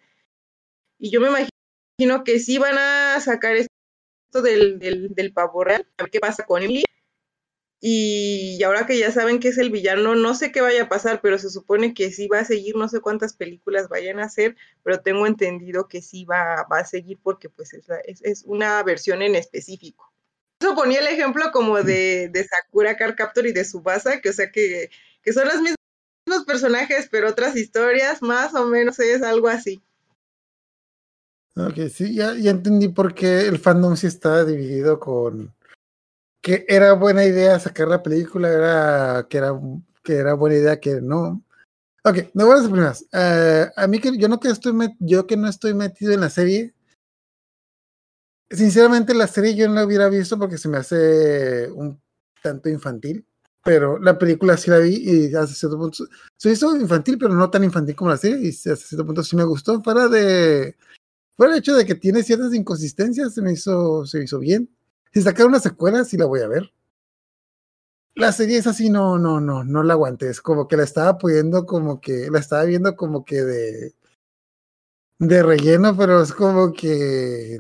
[0.98, 5.66] Y yo me imagino que sí van a sacar esto del, del, del pavo a
[5.66, 6.84] ver qué pasa con Emily.
[7.82, 11.22] Y ahora que ya saben que es el villano, no sé qué vaya a pasar,
[11.22, 14.58] pero se supone que sí va a seguir, no sé cuántas películas vayan a hacer,
[14.84, 17.88] pero tengo entendido que sí va, va a seguir porque pues es,
[18.22, 20.12] es, una versión en específico
[20.60, 24.34] eso ponía el ejemplo como de, de Sakura Car Captor y de Subasa, que o
[24.34, 24.90] sea que,
[25.22, 29.82] que son los mismos personajes, pero otras historias, más o menos es algo así.
[31.56, 35.54] Ok, sí, ya, ya entendí por qué el fandom sí estaba dividido con
[36.42, 39.60] que era buena idea sacar la película, era que era,
[40.04, 41.44] que era buena idea que no.
[42.04, 43.02] Ok, a las primeras.
[43.14, 46.30] Uh, a mí que yo no que estoy yo que no estoy metido en la
[46.30, 46.74] serie,
[48.52, 52.02] Sinceramente, la serie yo no la hubiera visto porque se me hace un
[52.42, 53.24] tanto infantil,
[53.64, 57.52] pero la película sí la vi y hasta cierto punto se hizo infantil, pero no
[57.52, 59.82] tan infantil como la serie, y hasta cierto punto sí me gustó.
[59.84, 60.76] Fuera de.
[61.38, 64.70] Fuera el hecho de que tiene ciertas inconsistencias, se me hizo, se me hizo bien.
[65.14, 66.72] Si sacar una secuela, sí la voy a ver.
[68.16, 70.30] La serie es así, no, no, no, no la aguanté.
[70.30, 73.94] Es como que la estaba pudiendo, como que la estaba viendo como que de.
[75.20, 77.60] de relleno, pero es como que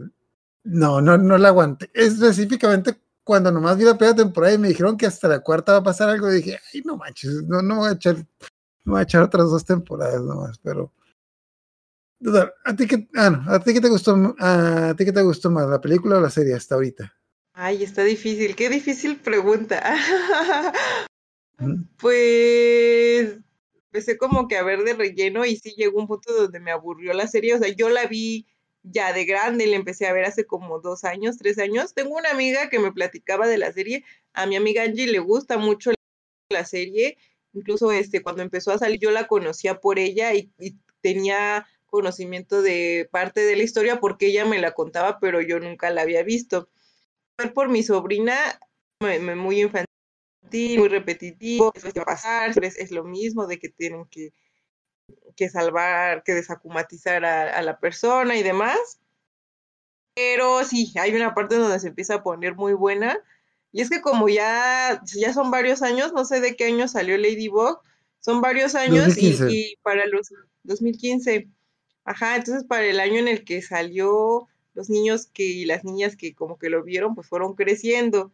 [0.63, 1.89] no, no, no la aguanté.
[1.93, 5.77] Específicamente cuando nomás vi la primera temporada y me dijeron que hasta la cuarta va
[5.79, 8.15] a pasar algo, dije, ay, no manches, no, no voy a echar,
[8.85, 10.91] no voy a echar otras dos temporadas nomás, pero.
[12.65, 15.67] ¿A ti qué, ah, ¿a ti qué te gustó, a ti qué te gustó más,
[15.69, 17.18] la película o la serie hasta ahorita?
[17.61, 19.83] Ay, está difícil, qué difícil pregunta.
[21.97, 23.35] pues
[23.75, 27.11] empecé como que a ver de relleno y sí llegó un punto donde me aburrió
[27.11, 28.47] la serie, o sea, yo la vi
[28.83, 31.93] ya de grande, le empecé a ver hace como dos años, tres años.
[31.93, 35.57] Tengo una amiga que me platicaba de la serie, a mi amiga Angie le gusta
[35.57, 35.91] mucho
[36.49, 37.17] la serie,
[37.51, 42.61] incluso este, cuando empezó a salir yo la conocía por ella y, y tenía conocimiento
[42.61, 46.23] de parte de la historia porque ella me la contaba, pero yo nunca la había
[46.23, 46.69] visto.
[47.39, 48.59] Ver por mi sobrina,
[48.99, 54.33] muy infantil, muy repetitivo, es, pasar, es, es lo mismo de que tienen que
[55.35, 58.99] que salvar, que desacumatizar a, a, la persona y demás.
[60.13, 63.17] Pero sí, hay una parte donde se empieza a poner muy buena.
[63.71, 67.17] Y es que como ya, ya son varios años, no sé de qué año salió
[67.17, 67.79] Ladybug,
[68.19, 70.33] son varios años y, y, para los
[70.63, 71.47] 2015.
[72.03, 76.15] Ajá, entonces para el año en el que salió, los niños que y las niñas
[76.15, 78.31] que como que lo vieron, pues fueron creciendo.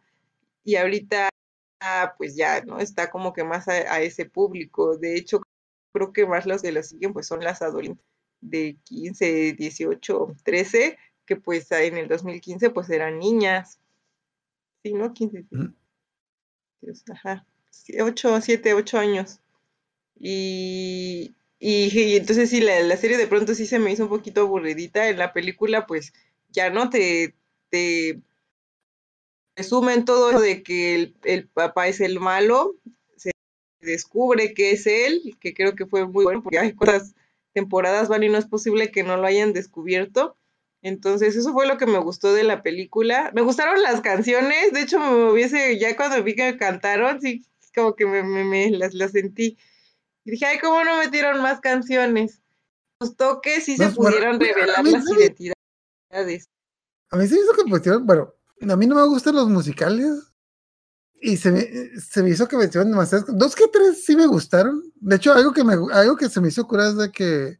[0.64, 1.30] Y ahorita,
[2.18, 2.80] pues ya, ¿no?
[2.80, 4.98] Está como que más a, a ese público.
[4.98, 5.42] De hecho,
[5.94, 8.06] creo que más los que lo siguen pues son las adolescentes
[8.42, 13.80] de 15, 18, 13, que pues en el 2015 pues eran niñas.
[14.84, 15.14] Sí, ¿no?
[15.14, 15.46] 15.
[15.50, 15.74] Mm.
[17.12, 17.46] Ajá.
[18.00, 19.40] 8, 7, 8 años.
[20.18, 21.36] Y,
[21.72, 25.10] y, entonces sí, la, la, serie de pronto sí se me hizo un poquito aburridita.
[25.10, 26.14] En la película pues
[26.50, 27.36] ya no te,
[27.70, 28.20] te
[29.56, 32.76] resumen todo eso de que el, el papá es el malo
[33.86, 37.16] descubre que es él, que creo que fue muy bueno, porque hay cosas,
[37.54, 40.36] temporadas van y no es posible que no lo hayan descubierto.
[40.82, 43.32] Entonces, eso fue lo que me gustó de la película.
[43.34, 47.96] Me gustaron las canciones, de hecho, me hubiese, ya cuando vi que cantaron, sí, como
[47.96, 49.58] que me, me, me las, las, sentí.
[50.26, 52.42] Y dije, ay, ¿cómo no metieron más canciones?
[53.00, 56.50] Gustó que sí se pudieran bueno, revelar las sí, identidades.
[57.12, 60.32] A mí se me hizo que pusieron, bueno, a mí no me gustan los musicales,
[61.22, 61.62] y se me,
[62.00, 65.54] se me hizo que metieron demasiadas dos que tres sí me gustaron de hecho algo
[65.54, 67.58] que me algo que se me hizo curar es de que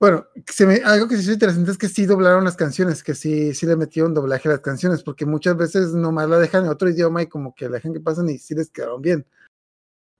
[0.00, 3.14] Bueno, se me- algo que sí es interesante es que sí doblaron las canciones, que
[3.14, 6.70] sí, sí le metieron doblaje a las canciones, porque muchas veces nomás la dejan en
[6.70, 9.26] otro idioma y como que la dejan que pasen y sí les quedaron bien.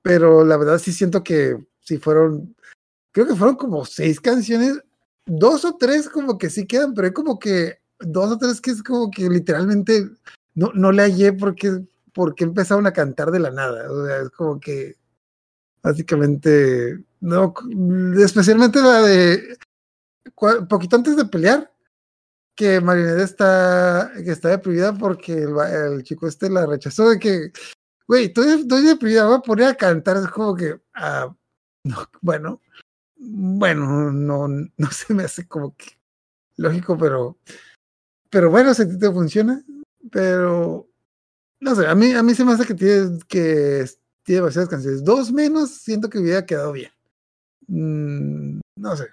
[0.05, 2.55] Pero la verdad sí siento que sí fueron,
[3.11, 4.79] creo que fueron como seis canciones,
[5.25, 8.71] dos o tres como que sí quedan, pero hay como que dos o tres que
[8.71, 10.11] es como que literalmente
[10.55, 11.83] no, no le hallé porque,
[12.13, 13.91] porque empezaron a cantar de la nada.
[13.91, 14.97] O sea, es como que
[15.83, 17.55] básicamente, no,
[18.19, 19.57] especialmente la de
[20.69, 21.73] poquito antes de pelear,
[22.55, 25.57] que Marinette está, que está deprimida porque el,
[25.95, 27.53] el chico este la rechazó de que,
[28.07, 31.35] güey, estoy, estoy deprimida, voy a poner a cantar, es como que, ah,
[31.85, 32.61] no, bueno,
[33.17, 35.99] bueno, no, no se me hace como que
[36.57, 37.39] lógico, pero,
[38.31, 39.63] pero bueno, ti te funciona,
[40.11, 40.89] pero,
[41.61, 43.85] no sé, a mí, a mí se me hace que tiene, que
[44.23, 46.91] tiene demasiadas canciones, dos menos, siento que hubiera quedado bien.
[47.67, 49.09] Mm, no sé.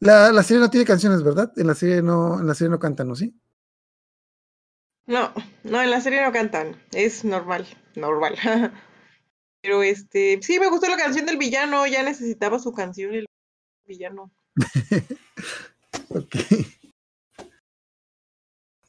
[0.00, 1.52] La, la serie no tiene canciones, ¿verdad?
[1.56, 3.14] En la serie no, en la serie no cantan, ¿no?
[3.14, 3.34] ¿Sí?
[5.06, 5.32] No,
[5.64, 8.36] no, en la serie no cantan, es normal, normal.
[9.62, 13.26] Pero este, sí me gustó la canción del villano, ya necesitaba su canción el
[13.86, 14.30] villano.
[16.10, 16.36] Ok.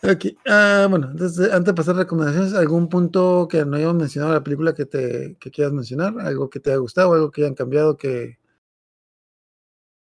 [0.03, 0.25] Ok.
[0.47, 4.37] ah, bueno, entonces, antes de pasar a recomendaciones, ¿algún punto que no hayamos mencionado en
[4.37, 6.19] la película que te que quieras mencionar?
[6.19, 7.13] ¿Algo que te haya gustado?
[7.13, 8.37] ¿Algo que hayan cambiado que,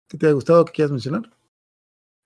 [0.07, 1.31] que te haya gustado que quieras mencionar?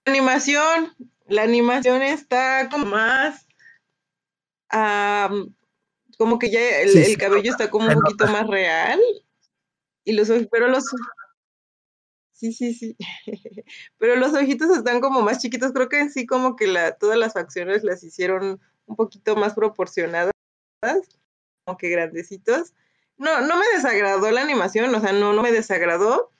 [0.06, 0.96] Animación,
[1.28, 3.48] la animación está como más,
[4.72, 5.55] am,
[6.17, 8.28] como que ya el, Sí, el cabello está como un poquito nota.
[8.28, 8.99] más real
[10.05, 10.86] y los ojos, pero los,
[12.34, 12.97] sí, sí, sí,
[13.97, 17.17] pero los ojitos están como más chiquitos, creo que en sí como que la, todas
[17.17, 20.32] las facciones las hicieron un poquito más proporcionadas,
[21.65, 22.74] como que grandecitos.
[23.17, 26.32] No, no me desagradó la animación, o sea, no, no me desagradó,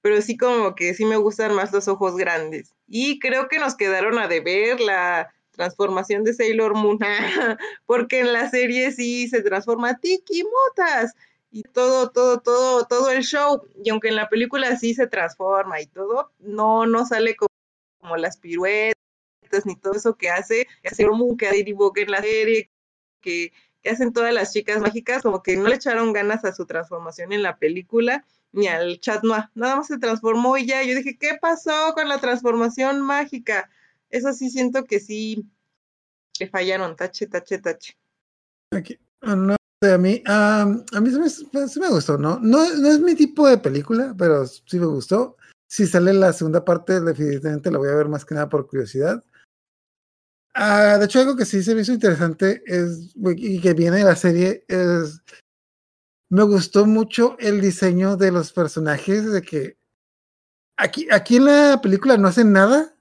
[0.00, 2.74] pero sí como que sí me gustan más los ojos grandes.
[2.86, 6.98] Y creo que nos quedaron a deber la transformación de Sailor Moon,
[7.86, 11.14] porque en la serie sí se transforma Tiki Motas
[11.50, 13.62] y todo, todo, todo, todo el show.
[13.84, 17.50] Y aunque en la película sí se transforma y todo, no, no sale como,
[18.16, 18.94] las piruetas
[19.66, 22.70] ni todo eso que hace Sailor Moon, que Book en la serie,
[23.20, 23.52] que,
[23.82, 27.34] que hacen todas las chicas mágicas, como que no le echaron ganas a su transformación
[27.34, 30.82] en la película ni al chat no, nada más se transformó y ya.
[30.82, 33.70] Yo dije, ¿qué pasó con la transformación mágica?
[34.10, 35.46] Eso sí siento que sí
[36.38, 37.96] le fallaron, tache, tache, tache.
[38.74, 38.90] Ok.
[39.22, 42.38] Ah, a mí, ah, a mí sí me, gustó, ¿no?
[42.40, 42.74] ¿no?
[42.74, 45.36] No es mi tipo de película, pero sí me gustó.
[45.68, 49.24] Si sale la segunda parte, definitivamente la voy a ver más que nada por curiosidad.
[50.52, 54.04] Ah, de hecho, algo que sí se me hizo interesante es, y que viene de
[54.04, 55.22] la serie, es,
[56.28, 59.78] me gustó mucho el diseño de los personajes, de que
[60.76, 62.94] aquí, aquí en la película no hacen nada,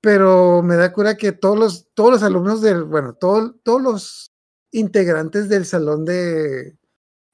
[0.00, 4.32] pero me da cura que todos los, todos los alumnos del, bueno, todo, todos los
[4.72, 6.76] integrantes del salón de,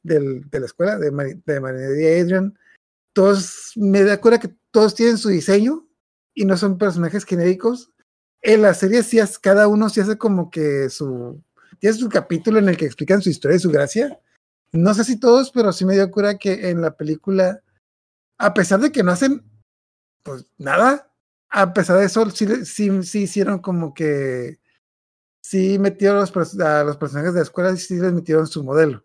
[0.02, 2.58] del, de la escuela de, Mari- de Marinette y Adrian,
[3.14, 5.86] todos, me da cura que todos tienen su diseño
[6.34, 7.92] y no son personajes genéricos.
[8.40, 11.42] En la serie sí cada uno sí hace como que su,
[11.78, 14.18] tiene su capítulo en el que explican su historia y su gracia.
[14.72, 17.62] No sé si todos, pero sí me dio cura que en la película,
[18.38, 19.44] a pesar de que no hacen
[20.22, 21.11] pues nada,
[21.52, 22.46] a pesar de eso, sí,
[23.04, 24.58] sí, hicieron como que
[25.42, 26.20] sí metieron a
[26.84, 29.04] los personajes de la escuela y sí les metieron su modelo.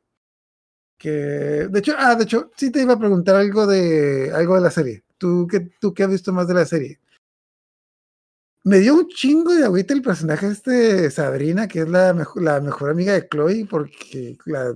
[0.98, 1.10] Que
[1.70, 4.72] de hecho, ah, de hecho, sí te iba a preguntar algo de algo de la
[4.72, 5.04] serie.
[5.18, 7.00] Tú que tú que has visto más de la serie.
[8.64, 12.60] Me dio un chingo de agüita el personaje este Sabrina, que es la mejor, la
[12.62, 14.76] mejor amiga de Chloe, porque la,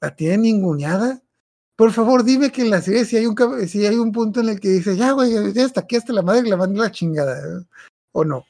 [0.00, 1.22] la tiene ninguneada.
[1.80, 3.34] Por favor, dime que en la serie si hay un,
[3.66, 6.20] si hay un punto en el que dice, ya, güey, ya hasta aquí, hasta la
[6.20, 7.64] madre la manda la chingada.
[8.12, 8.44] ¿O no?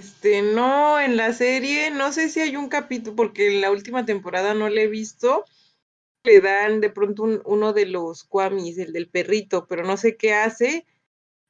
[0.00, 4.04] Este, no, en la serie, no sé si hay un capítulo, porque en la última
[4.04, 5.44] temporada no le he visto.
[6.24, 10.16] Le dan de pronto un- uno de los Kwamis, el del perrito, pero no sé
[10.16, 10.86] qué hace.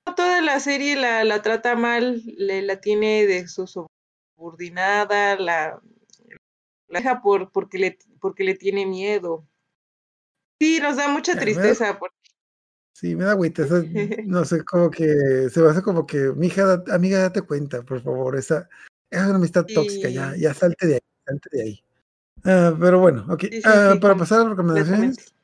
[0.05, 5.81] Toda la serie la, la trata mal, le, la tiene de su subordinada, la,
[6.89, 9.47] la deja por, porque, le, porque le tiene miedo.
[10.63, 11.99] Sí, nos da mucha me da- tristeza.
[11.99, 12.15] porque-
[12.95, 13.65] Sí, me da agüita.
[13.65, 13.83] esa-
[14.27, 18.37] no sé, como que se hace como que, mija, da- amiga, date cuenta, por favor.
[18.37, 18.69] Esa,
[19.11, 20.41] esa es una amistad tóxica, ya, Sí.
[20.43, 21.85] ya salte de ahí, salte de ahí.
[22.45, 23.41] Ah, pero bueno, ok.
[23.41, 25.35] Sí, sí, sí, para pasar a las recomendaciones,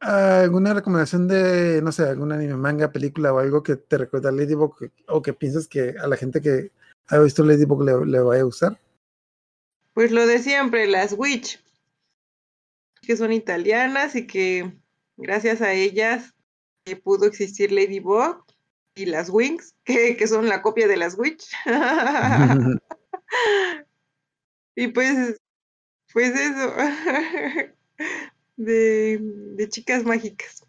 [0.00, 4.30] ah, ¿alguna recomendación de, no sé, algún anime, manga, película o algo que te recuerda
[4.30, 6.72] a Ladybug o que piensas que a la gente que
[7.06, 8.80] ha visto Ladybug le, le vaya a gustar?
[9.94, 11.60] Pues lo de siempre, las Witch,
[13.08, 14.76] que son italianas y que
[15.16, 16.34] gracias a ellas
[16.84, 18.44] que pudo existir Ladybug
[18.94, 21.48] y las Wings, que, que son la copia de las Witch.
[24.76, 25.40] y pues,
[26.12, 26.74] pues eso,
[28.58, 30.66] de, de chicas mágicas.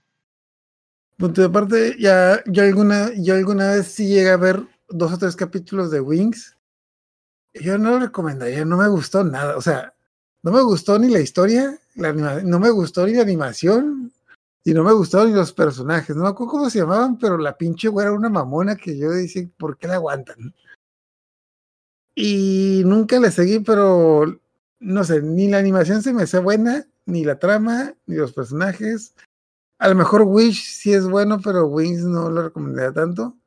[1.18, 5.36] Punto de ya, yo alguna, yo alguna vez sí llegué a ver dos o tres
[5.36, 6.56] capítulos de Wings.
[7.54, 9.58] Yo no lo recomendaría, no me gustó nada.
[9.58, 9.94] O sea,
[10.44, 14.12] no me gustó ni la historia, la no me gustó ni la animación,
[14.64, 16.16] y no me gustaron ni los personajes.
[16.16, 19.12] No me acuerdo cómo se llamaban, pero la pinche güera era una mamona que yo
[19.12, 20.54] decía, ¿por qué la aguantan?
[22.16, 24.40] Y nunca le seguí, pero
[24.80, 29.16] no sé, ni la animación se me hace buena, ni la trama, ni los personajes.
[29.80, 33.38] A lo mejor Wish sí es bueno, pero Wings no lo recomendaría tanto.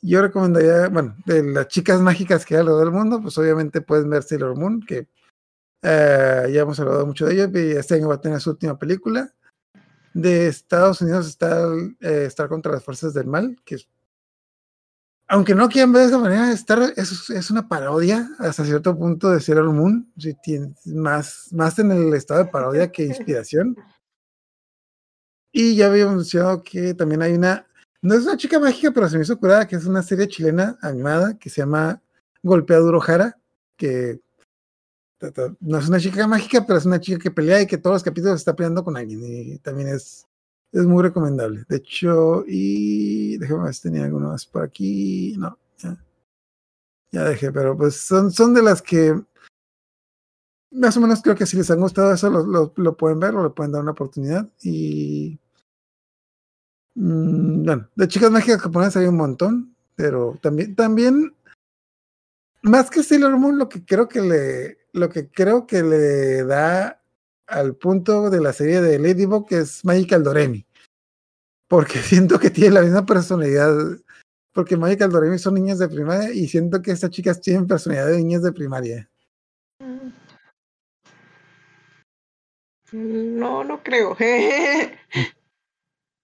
[0.00, 4.10] Yo recomendaría, bueno, de las chicas mágicas que hay alrededor del mundo, pues obviamente pueden
[4.10, 5.06] ver Sailor Moon, que
[5.82, 9.32] eh, ya hemos hablado mucho de ello, este año va a tener su última película.
[10.14, 11.66] De Estados Unidos está
[12.00, 13.78] eh, Star contra las Fuerzas del Mal, que
[15.32, 19.30] aunque no quieran ver de esa manera, Star es, es una parodia hasta cierto punto
[19.30, 23.74] de Sailor Moon, sí, tiene más, más en el estado de parodia que inspiración.
[25.50, 27.66] Y ya había mencionado que también hay una,
[28.02, 30.78] no es una chica mágica, pero se me hizo curada, que es una serie chilena
[30.82, 32.02] animada que se llama
[32.42, 33.38] Golpea Duro Jara,
[33.78, 34.20] que
[35.60, 38.02] no es una chica mágica, pero es una chica que pelea y que todos los
[38.02, 39.20] capítulos está peleando con alguien.
[39.24, 40.26] Y también es,
[40.72, 41.64] es muy recomendable.
[41.68, 45.34] De hecho, y déjame ver si tenía alguno más por aquí.
[45.38, 45.96] No, ya,
[47.12, 49.14] ya dejé, pero pues son, son de las que
[50.72, 53.44] más o menos creo que si les han gustado eso, lo, lo, pueden ver o
[53.44, 54.48] le pueden dar una oportunidad.
[54.62, 55.38] Y
[56.94, 61.34] mm, bueno, de chicas mágicas japonesas hay un montón, pero también, también
[62.62, 67.02] más que Sailor Moon, lo que creo que le, lo que creo que le da
[67.46, 70.66] al punto de la serie de Ladybug es Magical Doremi.
[71.68, 73.74] Porque siento que tiene la misma personalidad.
[74.52, 78.18] Porque Magical Doremi son niñas de primaria y siento que estas chicas tienen personalidad de
[78.18, 79.08] niñas de primaria.
[82.92, 84.14] No, no creo.
[84.18, 84.26] sí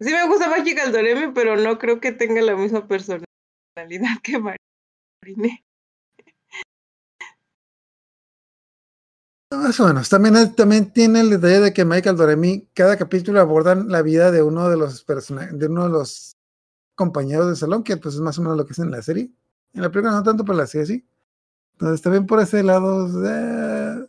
[0.00, 3.24] me gusta Magical Doremi, pero no creo que tenga la misma personalidad
[4.22, 5.64] que Marine.
[9.50, 10.08] Más o menos.
[10.10, 14.42] También, también tiene el detalle de que Michael Doremi, cada capítulo abordan la vida de
[14.42, 16.36] uno de los de uno de los
[16.94, 19.30] compañeros del salón, que pues es más o menos lo que es en la serie.
[19.72, 21.06] En la película no tanto, pero la serie sí.
[21.74, 24.06] Entonces también por ese lado, eh,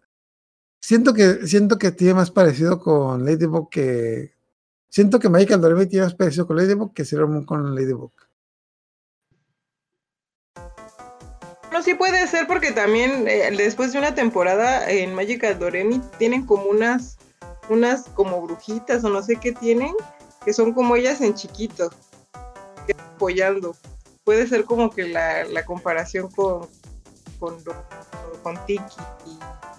[0.82, 4.34] siento que, siento que tiene más parecido con Ladybug que.
[4.90, 8.12] Siento que Michael Doremi tiene más parecido con Ladybug que Sailor Moon con Ladybug.
[11.84, 16.66] Sí puede ser porque también eh, después de una temporada en Magical Doremi tienen como
[16.66, 17.18] unas,
[17.70, 19.96] unas como brujitas o no sé qué tienen,
[20.46, 21.90] que son como ellas en chiquito,
[22.86, 23.76] que apoyando.
[24.24, 26.68] Puede ser como que la, la comparación con,
[27.40, 27.58] con,
[28.44, 28.84] con Tiki
[29.26, 29.32] y,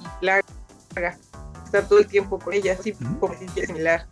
[0.03, 1.19] y Plaga.
[1.65, 4.07] Está todo el tiempo con ellas, así como similar.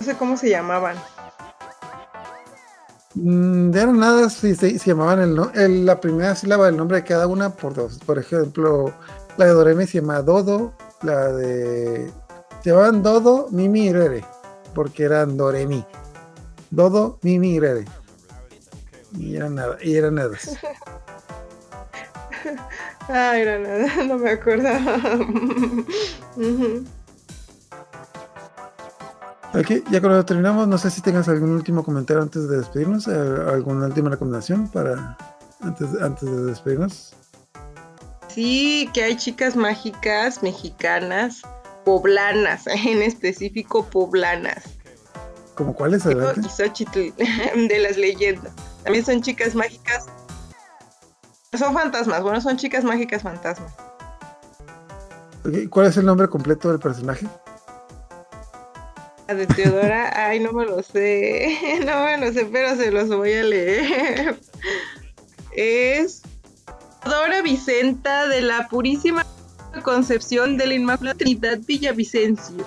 [0.00, 0.96] No sé cómo se llamaban.
[3.16, 7.26] Mm, De nada si se, llamaban el, el- la primera sílaba del nombre de cada
[7.26, 7.98] una por dos.
[8.04, 8.92] Por ejemplo,
[9.38, 10.72] la de Doremi se llama Dodo,
[11.02, 12.10] la de.
[12.62, 14.24] Se llamaban Dodo, Mimi y Rere,
[14.74, 15.84] porque eran Doremi.
[16.70, 17.84] Dodo, Mimi y Rere.
[19.18, 20.56] Y eran nada, y eran nadas.
[23.08, 24.98] Ay, no, no, no me acordaba.
[26.36, 26.84] Ujú.
[29.58, 33.12] Ok, ya cuando terminamos, no sé si tengas algún último comentario antes de despedirnos, eh,
[33.12, 35.16] alguna última recomendación para
[35.62, 37.14] antes, antes de despedirnos.
[38.28, 41.40] Sí, que hay chicas mágicas mexicanas,
[41.86, 44.62] poblanas, en específico poblanas.
[45.54, 46.02] ¿Como cuáles?
[46.02, 48.52] Xochitl, de las leyendas.
[48.84, 50.04] También son chicas mágicas.
[51.54, 53.72] Son fantasmas, bueno, son chicas mágicas fantasmas.
[55.70, 57.26] ¿Cuál es el nombre completo del personaje?
[59.28, 63.08] La de Teodora, ay, no me lo sé, no me lo sé, pero se los
[63.08, 64.38] voy a leer.
[65.56, 66.22] Es
[67.02, 69.26] Teodora Vicenta de la Purísima
[69.82, 72.64] Concepción de la Inmaculada Trinidad Villavicencio.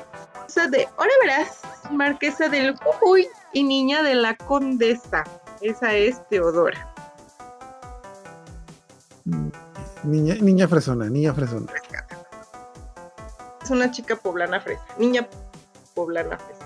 [0.72, 5.24] De Ahora verás, Marquesa del Jujuy y Niña de la Condesa.
[5.62, 6.94] Esa es Teodora.
[10.04, 11.72] Niña, niña fresona, niña fresona.
[13.64, 14.84] Es una chica poblana fresa.
[14.98, 15.28] Niña
[16.00, 16.66] poblana fresa.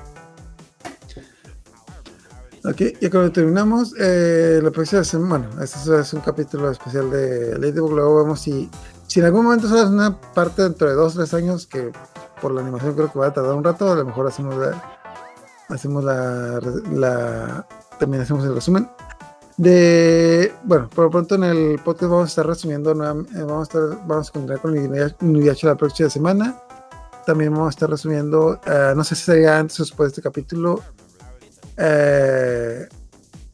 [2.65, 7.91] Ok, ya cuando terminamos, eh, la próxima semana, este es un capítulo especial de Ladybug,
[7.91, 8.69] luego vemos si,
[9.07, 11.91] si en algún momento sale una parte dentro de dos o tres años, que
[12.41, 14.81] por la animación creo que va a tardar un rato, a lo mejor hacemos la-
[15.69, 16.59] hacemos la,
[16.91, 17.67] la
[17.99, 18.89] también hacemos el resumen
[19.57, 23.63] de bueno por lo pronto en el podcast vamos a estar resumiendo eh, vamos a
[23.63, 24.75] estar vamos a continuar con
[25.21, 26.57] Inuyasha la próxima semana
[27.25, 30.21] también vamos a estar resumiendo eh, no sé si sería antes o después de este
[30.21, 30.81] capítulo
[31.77, 32.87] eh,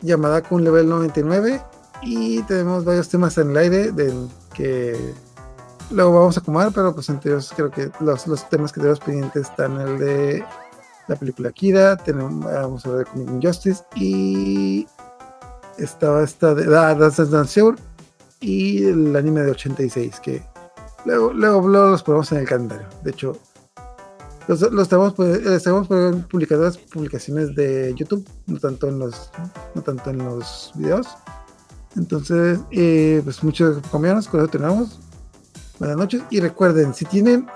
[0.02, 1.62] llamada con level 99
[2.02, 5.14] y tenemos varios temas en el aire del que
[5.92, 9.00] luego vamos a acomodar pero pues entre ellos creo que los, los temas que tenemos
[9.00, 10.46] pendientes están el de
[11.08, 14.88] la película Kira, tenemos, vamos a ver de Comic Injustice y
[15.78, 17.62] estaba esta de ah, Dance Dance
[18.42, 20.44] y el anime de 86 que
[21.06, 22.88] luego, luego, luego los ponemos en el calendario.
[23.04, 23.38] De hecho,
[24.50, 25.46] los, los tenemos, pues,
[26.50, 29.30] las publicaciones de YouTube, no tanto en los,
[29.76, 31.08] no tanto en los videos.
[31.96, 35.00] Entonces, eh, pues muchos comieron, con eso terminamos.
[35.78, 37.48] Buenas noches y recuerden, si tienen,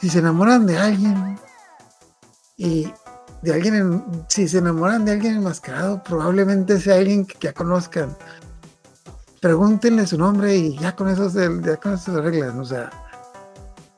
[0.00, 1.38] si se enamoran de alguien
[2.56, 2.90] y
[3.42, 8.16] de alguien, en- si se enamoran de alguien enmascarado, probablemente sea alguien que ya conozcan.
[9.42, 12.58] Pregúntenle su nombre y ya con eso se, ya con eso se arreglan.
[12.58, 12.90] O sea,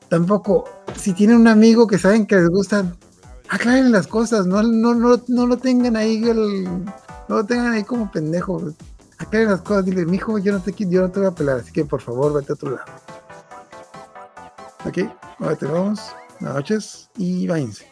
[0.09, 0.65] tampoco,
[0.95, 2.95] si tienen un amigo que saben que les gustan,
[3.49, 7.83] aclaren las cosas, no, no, no, no lo tengan ahí, el- no lo tengan ahí
[7.83, 8.61] como pendejo.
[9.19, 11.71] Aclaren las cosas, dile, mijo, yo no te, yo no te voy a pelar, así
[11.71, 12.85] que por favor, vete a otro lado.
[14.85, 14.99] Ok,
[15.39, 15.99] ahora te vamos.
[16.39, 17.85] Buenas noches y váyanse.